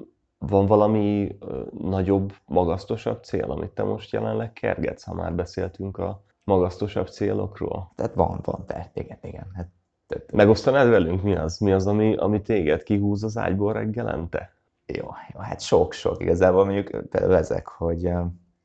van 0.46 0.66
valami 0.66 1.38
nagyobb, 1.78 2.32
magasztosabb 2.46 3.22
cél, 3.22 3.50
amit 3.50 3.70
te 3.70 3.82
most 3.82 4.12
jelenleg 4.12 4.52
kergetsz, 4.52 5.04
ha 5.04 5.14
már 5.14 5.34
beszéltünk 5.34 5.98
a 5.98 6.22
magasztosabb 6.44 7.08
célokról? 7.08 7.92
Tehát 7.94 8.14
van, 8.14 8.40
van, 8.42 8.66
tehát 8.66 8.96
igen, 8.96 9.18
igen. 9.22 9.46
Hát 9.54 9.68
több. 10.06 10.32
Megosztanád 10.32 10.88
velünk, 10.88 11.22
mi 11.22 11.36
az? 11.36 11.58
Mi 11.58 11.72
az, 11.72 11.86
ami, 11.86 12.16
ami 12.16 12.42
téged 12.42 12.82
kihúz 12.82 13.24
az 13.24 13.36
ágyból 13.36 13.72
reggelente? 13.72 14.54
Jó, 14.86 15.08
jó 15.34 15.40
hát 15.40 15.60
sok-sok 15.60 16.22
igazából 16.22 16.64
mondjuk 16.64 17.08
például 17.08 17.36
ezek, 17.36 17.68
hogy 17.68 18.12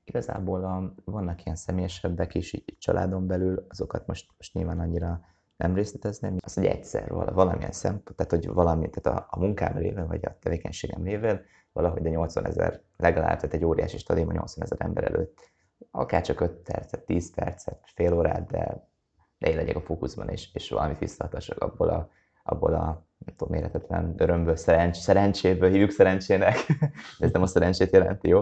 igazából 0.03 0.63
a, 0.63 0.93
vannak 1.05 1.43
ilyen 1.43 1.57
személyesebbek 1.57 2.35
is 2.35 2.53
így 2.53 2.75
családon 2.79 3.27
belül, 3.27 3.65
azokat 3.69 4.07
most, 4.07 4.29
most 4.37 4.53
nyilván 4.53 4.79
annyira 4.79 5.19
nem 5.57 5.75
részletezném, 5.75 6.37
az, 6.39 6.53
hogy 6.53 6.65
egyszer 6.65 7.09
valamilyen 7.09 7.71
szempont, 7.71 8.15
tehát 8.15 8.31
hogy 8.31 8.47
valami, 8.47 8.89
tehát 8.89 9.19
a, 9.19 9.27
a 9.29 9.39
munkám 9.39 9.77
révén, 9.77 10.07
vagy 10.07 10.25
a 10.25 10.37
tevékenységem 10.39 11.03
révén 11.03 11.41
valahogy 11.71 12.01
de 12.01 12.09
80 12.09 12.45
ezer, 12.45 12.81
legalább, 12.97 13.35
tehát 13.35 13.53
egy 13.53 13.65
óriási 13.65 13.97
stadion 13.97 14.33
80 14.33 14.63
ezer 14.63 14.77
ember 14.81 15.03
előtt, 15.03 15.51
akár 15.91 16.21
csak 16.21 16.41
5 16.41 16.51
percet, 16.51 17.05
10 17.05 17.33
percet, 17.33 17.79
fél 17.83 18.13
órát, 18.13 18.47
de, 18.47 18.89
de 19.37 19.49
én 19.49 19.55
legyek 19.55 19.75
a 19.75 19.81
fókuszban, 19.81 20.29
és, 20.29 20.53
és 20.53 20.69
valamit 20.69 20.97
visszahatassak 20.97 21.59
abból 21.59 21.89
a, 21.89 22.09
abból 22.43 22.73
a 22.73 23.05
nem 23.25 23.35
tudom, 23.35 23.53
méretetlen 23.53 24.13
örömből, 24.17 24.55
szerencs, 24.55 24.97
szerencséből 24.97 25.69
hívjuk 25.69 25.91
szerencsének, 25.91 26.55
ez 27.19 27.31
nem 27.31 27.41
a 27.41 27.47
szerencsét 27.47 27.91
jelenti, 27.91 28.27
jó? 28.27 28.41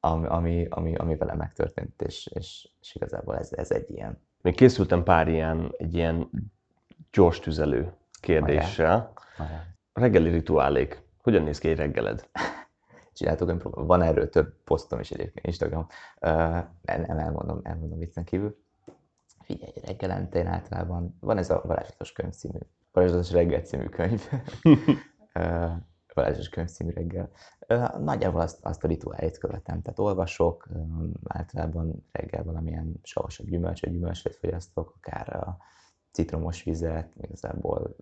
Ami, 0.00 0.26
ami, 0.26 0.66
ami, 0.70 0.94
ami 0.94 1.16
velem 1.16 1.36
megtörtént, 1.36 2.02
és, 2.02 2.26
és, 2.26 2.68
és 2.80 2.94
igazából 2.94 3.36
ez, 3.36 3.52
ez 3.52 3.70
egy 3.70 3.90
ilyen 3.90 4.22
még 4.42 4.54
készültem 4.54 5.02
pár 5.02 5.28
ilyen, 5.28 5.74
egy 5.76 5.94
ilyen 5.94 6.30
gyors 7.12 7.38
tüzelő 7.38 7.92
kérdéssel. 8.20 9.12
Reggeli 9.92 10.30
rituálék. 10.30 11.02
Hogyan 11.22 11.42
néz 11.42 11.58
ki 11.58 11.68
egy 11.68 11.76
reggeled? 11.76 12.28
Csináltok, 13.14 13.74
van 13.86 14.02
erről 14.02 14.28
több 14.28 14.54
posztom 14.64 15.00
is 15.00 15.10
egyébként 15.10 15.46
Instagram. 15.46 15.86
Uh, 16.20 16.30
nem 16.82 17.18
elmondom, 17.18 17.60
elmondom 17.62 17.98
viccen 17.98 18.24
kívül. 18.24 18.56
Figyelj, 19.40 19.72
reggelente 19.84 20.38
én 20.38 20.46
általában 20.46 21.16
van 21.20 21.38
ez 21.38 21.50
a 21.50 21.62
varázslatos 21.64 22.12
könyv 22.12 22.32
című, 22.32 22.58
varázslatos 22.92 23.32
reggel 23.32 23.60
című 23.60 23.86
könyv. 23.86 24.28
uh, 25.34 25.72
varázslatos 26.12 26.48
könyv 26.48 26.68
című 26.68 26.90
reggel. 26.90 27.30
Nagyjából 27.98 28.40
azt, 28.40 28.64
azt 28.64 28.84
a 28.84 28.88
rituálit 28.88 29.38
követem, 29.38 29.82
tehát 29.82 29.98
olvasok, 29.98 30.68
általában 31.24 32.06
reggel 32.12 32.44
valamilyen 32.44 33.00
savasabb 33.02 33.46
gyümölcs 33.46 33.80
vagy 33.80 33.92
gyümölcsöt 33.92 34.36
fogyasztok, 34.36 34.94
akár 34.96 35.36
a 35.36 35.56
citromos 36.10 36.62
vizet, 36.62 37.12
igazából 37.20 37.96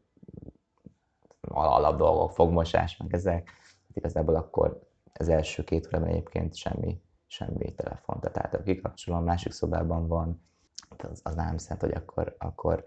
alap 1.40 1.96
dolgok, 1.96 2.30
fogmosás, 2.30 2.96
meg 2.96 3.14
ezek. 3.14 3.48
Hát 3.88 3.96
igazából 3.96 4.34
akkor 4.34 4.88
az 5.12 5.28
első 5.28 5.64
két 5.64 5.86
órában 5.86 6.08
egyébként 6.08 6.54
semmi, 6.54 7.02
semmi 7.26 7.74
telefon, 7.74 8.20
tehát 8.20 8.36
általában 8.36 8.74
kikapcsolom, 8.74 9.24
másik 9.24 9.52
szobában 9.52 10.06
van, 10.06 10.48
az, 10.98 11.20
az 11.22 11.34
nem 11.34 11.56
szent, 11.56 11.80
hogy 11.80 11.92
akkor, 11.92 12.34
akkor 12.38 12.84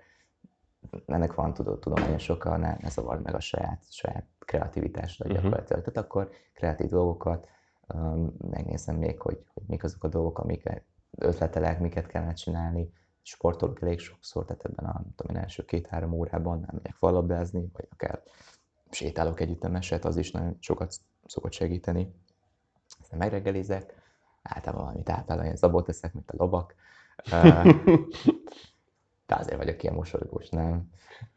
ennek 1.05 1.33
van 1.33 1.53
tudod, 1.53 1.79
tudományos 1.79 2.29
oka, 2.29 2.57
ne, 2.57 2.77
ne 2.79 2.89
zavard 2.89 3.23
meg 3.23 3.35
a 3.35 3.39
saját, 3.39 3.83
saját 3.89 4.25
kreativitásra 4.39 5.25
uh-huh. 5.25 5.41
gyakorlatilag. 5.41 5.83
Tehát 5.83 6.09
akkor 6.09 6.29
kreatív 6.53 6.89
dolgokat 6.89 7.47
um, 7.93 8.35
megnézem 8.49 8.95
még, 8.95 9.19
hogy, 9.19 9.43
hogy 9.53 9.63
mik 9.67 9.83
azok 9.83 10.03
a 10.03 10.07
dolgok, 10.07 10.39
amiket 10.39 10.83
ötletelek, 11.17 11.79
miket 11.79 12.07
kellene 12.07 12.33
csinálni. 12.33 12.91
Sportolok 13.21 13.81
elég 13.81 13.99
sokszor, 13.99 14.45
tehát 14.45 14.65
ebben 14.65 14.85
a 14.85 15.03
tudom, 15.15 15.35
első 15.35 15.65
két-három 15.65 16.13
órában 16.13 16.59
nem 16.59 16.69
megyek 16.71 16.95
fallabdázni, 16.95 17.69
vagy 17.73 17.87
akár 17.91 18.21
sétálok 18.89 19.39
együttemeset, 19.39 20.05
az 20.05 20.17
is 20.17 20.31
nagyon 20.31 20.57
sokat 20.59 20.95
szokott 21.25 21.51
segíteni. 21.51 22.13
Aztán 22.99 23.19
megreggelizek, 23.19 24.01
általában 24.41 24.85
valami 24.85 25.03
tápálóan 25.03 25.55
zabot 25.55 25.85
teszek, 25.85 26.13
mint 26.13 26.31
a 26.31 26.35
lobak. 26.37 26.75
De 29.27 29.35
azért 29.35 29.57
vagyok 29.57 29.83
ilyen 29.83 29.95
mosolygós, 29.95 30.49
nem? 30.49 30.89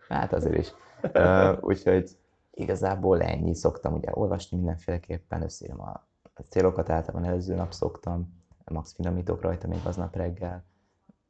Hát 0.09 0.33
azért 0.33 0.59
is. 0.59 0.73
Uh, 1.15 1.57
úgyhogy 1.61 2.11
igazából 2.51 3.23
ennyi. 3.23 3.55
Szoktam 3.55 3.95
ugye 3.95 4.11
olvasni 4.13 4.57
mindenféleképpen, 4.57 5.43
összírom 5.43 5.81
a, 5.81 6.07
célokat, 6.49 6.91
általában 6.91 7.29
előző 7.29 7.55
nap 7.55 7.73
szoktam, 7.73 8.45
max 8.65 8.95
finomítok 8.95 9.41
rajta 9.41 9.69
még 9.69 9.81
aznap 9.85 10.17
reggel, 10.17 10.65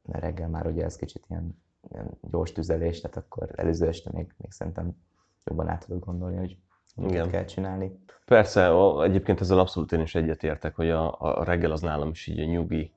mert 0.03 0.23
reggel 0.25 0.49
már 0.49 0.67
ugye 0.67 0.85
ez 0.85 0.97
kicsit 0.97 1.25
ilyen, 1.29 1.63
ilyen 1.91 2.19
gyors 2.31 2.53
tüzelés, 2.53 3.01
tehát 3.01 3.17
akkor 3.17 3.49
előző 3.55 3.87
este 3.87 4.11
még, 4.13 4.35
még 4.37 4.53
szerintem 4.53 4.97
jobban 5.45 5.69
át 5.69 5.87
tudod 5.87 6.05
gondolni, 6.05 6.37
hogy 6.37 6.59
mit 6.97 7.31
kell 7.31 7.45
csinálni. 7.45 8.01
Persze, 8.25 8.71
egyébként 9.03 9.41
ezzel 9.41 9.59
abszolút 9.59 9.93
én 9.93 10.01
is 10.01 10.15
egyetértek, 10.15 10.75
hogy 10.75 10.91
a, 10.91 11.21
a 11.21 11.45
reggel 11.45 11.71
az 11.71 11.81
nálam 11.81 12.09
is 12.09 12.27
így 12.27 12.41
a 12.41 12.45
nyugi 12.45 12.93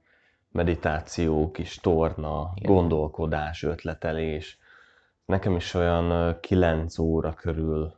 meditáció, 0.51 1.51
kis 1.51 1.75
torna, 1.75 2.51
Igen. 2.55 2.73
gondolkodás, 2.73 3.63
ötletelés. 3.63 4.57
Nekem 5.25 5.55
is 5.55 5.73
olyan 5.73 6.37
9 6.39 6.97
óra 6.97 7.33
körül 7.33 7.93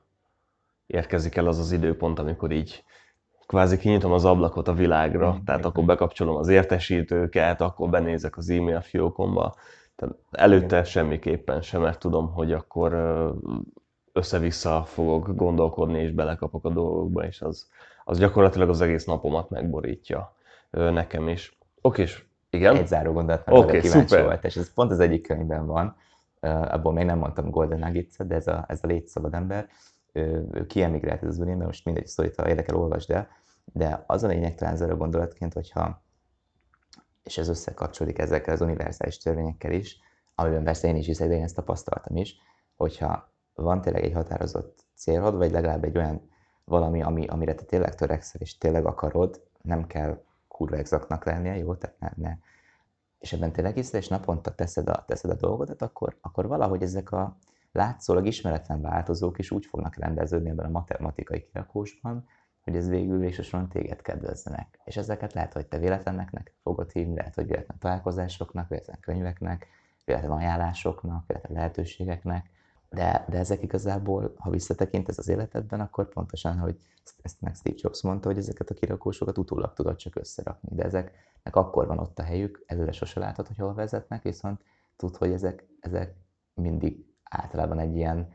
érkezik 0.88 1.36
el 1.36 1.48
az 1.48 1.60
az 1.60 1.72
időpont, 1.72 2.20
amikor 2.20 2.52
így 2.52 2.84
kvázi 3.46 3.78
kinyitom 3.78 4.12
az 4.12 4.26
ablakot 4.26 4.68
a 4.68 4.74
világra, 4.74 5.34
mm, 5.34 5.44
tehát 5.46 5.66
akkor 5.66 5.86
bekapcsolom 5.86 6.36
az 6.36 6.48
értesítőket, 6.48 7.62
akkor 7.62 7.90
benézek 7.90 8.38
az 8.38 8.50
e-mail 8.50 8.82
fiókomba. 8.82 9.56
Tehát 9.96 10.16
előtte 10.32 10.66
Igen. 10.66 10.84
semmiképpen 10.84 11.62
sem, 11.62 11.82
mert 11.82 12.00
tudom, 12.00 12.32
hogy 12.32 12.52
akkor 12.52 12.94
össze-vissza 14.14 14.84
fogok 14.86 15.36
gondolkodni, 15.36 16.02
és 16.02 16.12
belekapok 16.12 16.66
a 16.66 16.70
dolgokba, 16.70 17.26
és 17.26 17.42
az, 17.42 17.70
az 18.04 18.18
gyakorlatilag 18.18 18.70
az 18.70 18.82
egész 18.82 19.06
napomat 19.06 19.50
megborítja 19.50 20.36
nekem 20.70 21.28
is. 21.28 21.58
Oké, 21.82 22.02
és 22.02 22.24
igen? 22.52 22.76
Egy 22.76 22.88
záró 22.88 23.12
gondolat, 23.12 23.46
mert 23.46 23.58
okay, 23.58 23.80
kíváncsi 23.80 24.08
szuper. 24.08 24.26
volt, 24.26 24.44
és 24.44 24.56
ez 24.56 24.74
pont 24.74 24.92
az 24.92 25.00
egyik 25.00 25.28
könyvben 25.28 25.66
van, 25.66 25.96
uh, 26.42 26.74
abból 26.74 26.94
még 26.94 27.06
nem 27.06 27.18
mondtam 27.18 27.50
Golden 27.50 27.80
nuggets 27.80 28.18
de 28.18 28.36
ez 28.36 28.48
a, 28.48 28.66
ez 28.68 28.80
a 28.82 28.88
légy 28.88 29.08
szabad 29.08 29.34
ember, 29.34 29.68
ő, 30.12 30.48
ő 30.52 30.66
kiemigrált 30.66 31.24
az 31.24 31.38
mert 31.38 31.60
most 31.60 31.86
mindegy 31.86 32.08
szorít, 32.08 32.36
ha 32.36 32.50
érdekel, 32.50 32.76
olvasd 32.76 33.12
el, 33.12 33.28
de 33.66 34.04
az 34.08 34.24
a 34.24 34.28
lényeg 34.28 34.56
talán 34.56 34.76
záró 34.76 34.96
gondolatként, 34.96 35.54
hogyha, 35.54 36.04
és 37.24 37.38
ez 37.38 37.48
összekapcsolódik 37.48 38.20
ezekkel 38.20 38.54
az 38.54 38.62
univerzális 38.62 39.18
törvényekkel 39.18 39.72
is, 39.72 40.00
amiben 40.36 40.64
persze 40.64 40.88
én 40.88 40.96
is 40.96 41.06
hiszek, 41.06 41.28
de 41.28 41.36
én 41.36 41.44
ezt 41.44 41.56
tapasztaltam 41.56 42.16
is, 42.16 42.36
hogyha 42.76 43.34
van 43.54 43.82
tényleg 43.82 44.04
egy 44.04 44.14
határozott 44.14 44.86
célod, 44.96 45.36
vagy 45.36 45.52
legalább 45.52 45.84
egy 45.84 45.98
olyan 45.98 46.30
valami, 46.64 47.02
ami, 47.02 47.26
amire 47.26 47.56
te 47.56 47.64
tényleg 47.64 47.96
törekszel, 47.96 48.42
és 48.42 48.58
tényleg 48.58 48.86
akarod, 48.86 49.42
nem 49.62 49.88
kell 49.88 50.24
kurva 50.52 50.76
exaktnak 50.76 51.26
lennie, 51.26 51.58
jó? 51.58 51.76
Tehát 51.76 52.00
ne, 52.00 52.10
ne. 52.16 52.38
És 53.20 53.34
ebben 53.34 53.52
tényleg 53.52 53.76
hiszel, 53.76 54.00
és 54.00 54.08
naponta 54.08 54.56
teszed 54.56 54.90
a, 54.90 55.04
teszed 55.08 55.30
a 55.30 55.36
dolgodat, 55.36 55.82
akkor, 55.82 56.18
akkor 56.22 56.48
valahogy 56.48 56.82
ezek 56.82 57.12
a 57.12 57.38
látszólag 57.72 58.26
ismeretlen 58.26 58.82
változók 58.82 59.40
is 59.40 59.52
úgy 59.52 59.66
fognak 59.66 59.96
rendeződni 59.96 60.50
ebben 60.50 60.66
a 60.66 60.70
matematikai 60.70 61.44
kirakósban, 61.44 62.28
hogy 62.62 62.76
ez 62.76 62.90
végül 62.90 63.20
végsősorban 63.20 63.70
téged 63.70 64.02
kedvezzenek. 64.02 64.80
És 64.84 64.98
ezeket 64.98 65.34
lehet, 65.34 65.54
hogy 65.54 65.68
te 65.68 65.78
véletlennek 65.78 66.54
fogod 66.64 66.92
hívni, 66.92 67.16
lehet, 67.16 67.36
hogy 67.36 67.48
véletlen 67.48 67.78
találkozásoknak, 67.80 68.70
véletlen 68.70 69.00
könyveknek, 69.00 69.68
véletlen 70.06 70.32
ajánlásoknak, 70.32 71.28
véletlen 71.28 71.54
lehetőségeknek, 71.54 72.50
de, 72.96 73.26
de 73.30 73.38
ezek 73.38 73.64
igazából, 73.64 74.34
ha 74.38 74.50
visszatekintesz 74.50 75.18
az 75.18 75.28
életedben, 75.28 75.80
akkor 75.80 76.10
pontosan, 76.10 76.58
hogy 76.58 76.80
ezt 77.22 77.42
meg 77.42 77.56
Steve 77.56 77.76
Jobs 77.80 78.02
mondta, 78.02 78.28
hogy 78.28 78.38
ezeket 78.38 78.70
a 78.70 78.74
kirakósokat 78.74 79.38
utólag 79.38 79.74
tudod 79.74 79.96
csak 79.96 80.16
összerakni, 80.16 80.76
de 80.76 80.84
ezeknek 80.84 81.56
akkor 81.56 81.88
van 81.88 82.00
ott 82.00 82.20
a 82.20 82.24
helyük, 82.24 82.64
előre 82.66 82.92
sose 82.92 83.20
látod, 83.20 83.48
hogy 83.48 83.58
hol 83.58 83.74
vezetnek, 83.74 84.22
viszont 84.24 84.62
tud, 84.96 85.16
hogy 85.16 85.32
ezek, 85.32 85.68
ezek 85.80 86.16
mindig 86.54 87.06
általában 87.24 87.80
egy 87.80 87.96
ilyen 87.96 88.34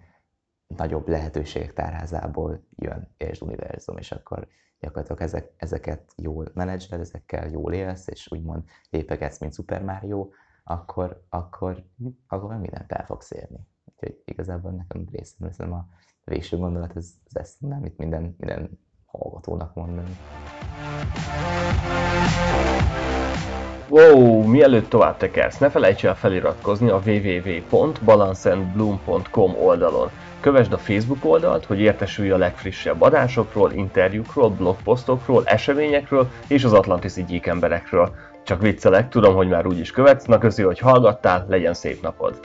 nagyobb 0.67 1.09
lehetőségek 1.09 1.73
tárházából 1.73 2.67
jön 2.77 3.15
és 3.17 3.41
univerzum, 3.41 3.97
és 3.97 4.13
akkor 4.13 4.49
gyakorlatilag 4.79 5.21
ezek, 5.21 5.53
ezeket 5.57 6.13
jól 6.17 6.51
menedzsel, 6.55 7.01
ezekkel 7.01 7.49
jól 7.49 7.73
élsz, 7.73 8.07
és 8.07 8.31
úgymond 8.31 8.65
lépegetsz, 8.91 9.39
mint 9.39 9.55
Super 9.55 9.83
Mario, 9.83 10.29
akkor, 10.65 11.25
akkor, 11.29 11.85
akkor 12.27 12.57
mindent 12.57 12.93
el 12.93 13.05
fogsz 13.05 13.31
érni. 13.31 13.67
Úgyhogy 14.01 14.23
igazából 14.25 14.71
nekem 14.71 15.07
részemről 15.13 15.53
szerintem 15.53 15.81
a 15.81 15.87
végső 16.25 16.57
gondolat, 16.57 16.97
ez, 16.97 17.11
ez 17.25 17.41
ezt 17.41 17.61
nem 17.61 17.85
itt 17.85 17.97
minden, 17.97 18.35
minden 18.39 18.79
hallgatónak 19.05 19.75
mondani. 19.75 20.17
Wow, 23.89 24.49
mielőtt 24.49 24.89
tovább 24.89 25.17
tekersz, 25.17 25.59
ne 25.59 25.71
felejts 25.71 26.07
el 26.07 26.17
feliratkozni 26.17 26.89
a 26.89 27.03
www.balanceandbloom.com 27.07 29.55
oldalon. 29.55 30.11
Kövesd 30.41 30.73
a 30.73 30.79
Facebook 30.79 31.25
oldalt, 31.25 31.65
hogy 31.65 31.81
értesülj 31.81 32.31
a 32.31 32.37
legfrissebb 32.37 33.01
adásokról, 33.01 33.73
interjúkról, 33.73 34.51
blogposztokról, 34.51 35.43
eseményekről 35.45 36.29
és 36.49 36.65
az 36.65 36.73
Atlantiszi 36.73 37.25
gyík 37.25 37.47
emberekről. 37.47 38.15
Csak 38.43 38.61
viccelek, 38.61 39.09
tudom, 39.09 39.35
hogy 39.35 39.49
már 39.49 39.67
úgyis 39.67 39.91
követsz, 39.91 40.25
na 40.25 40.39
köszi, 40.39 40.63
hogy 40.63 40.79
hallgattál, 40.79 41.47
legyen 41.49 41.75
szép 41.75 42.03
napod! 42.03 42.41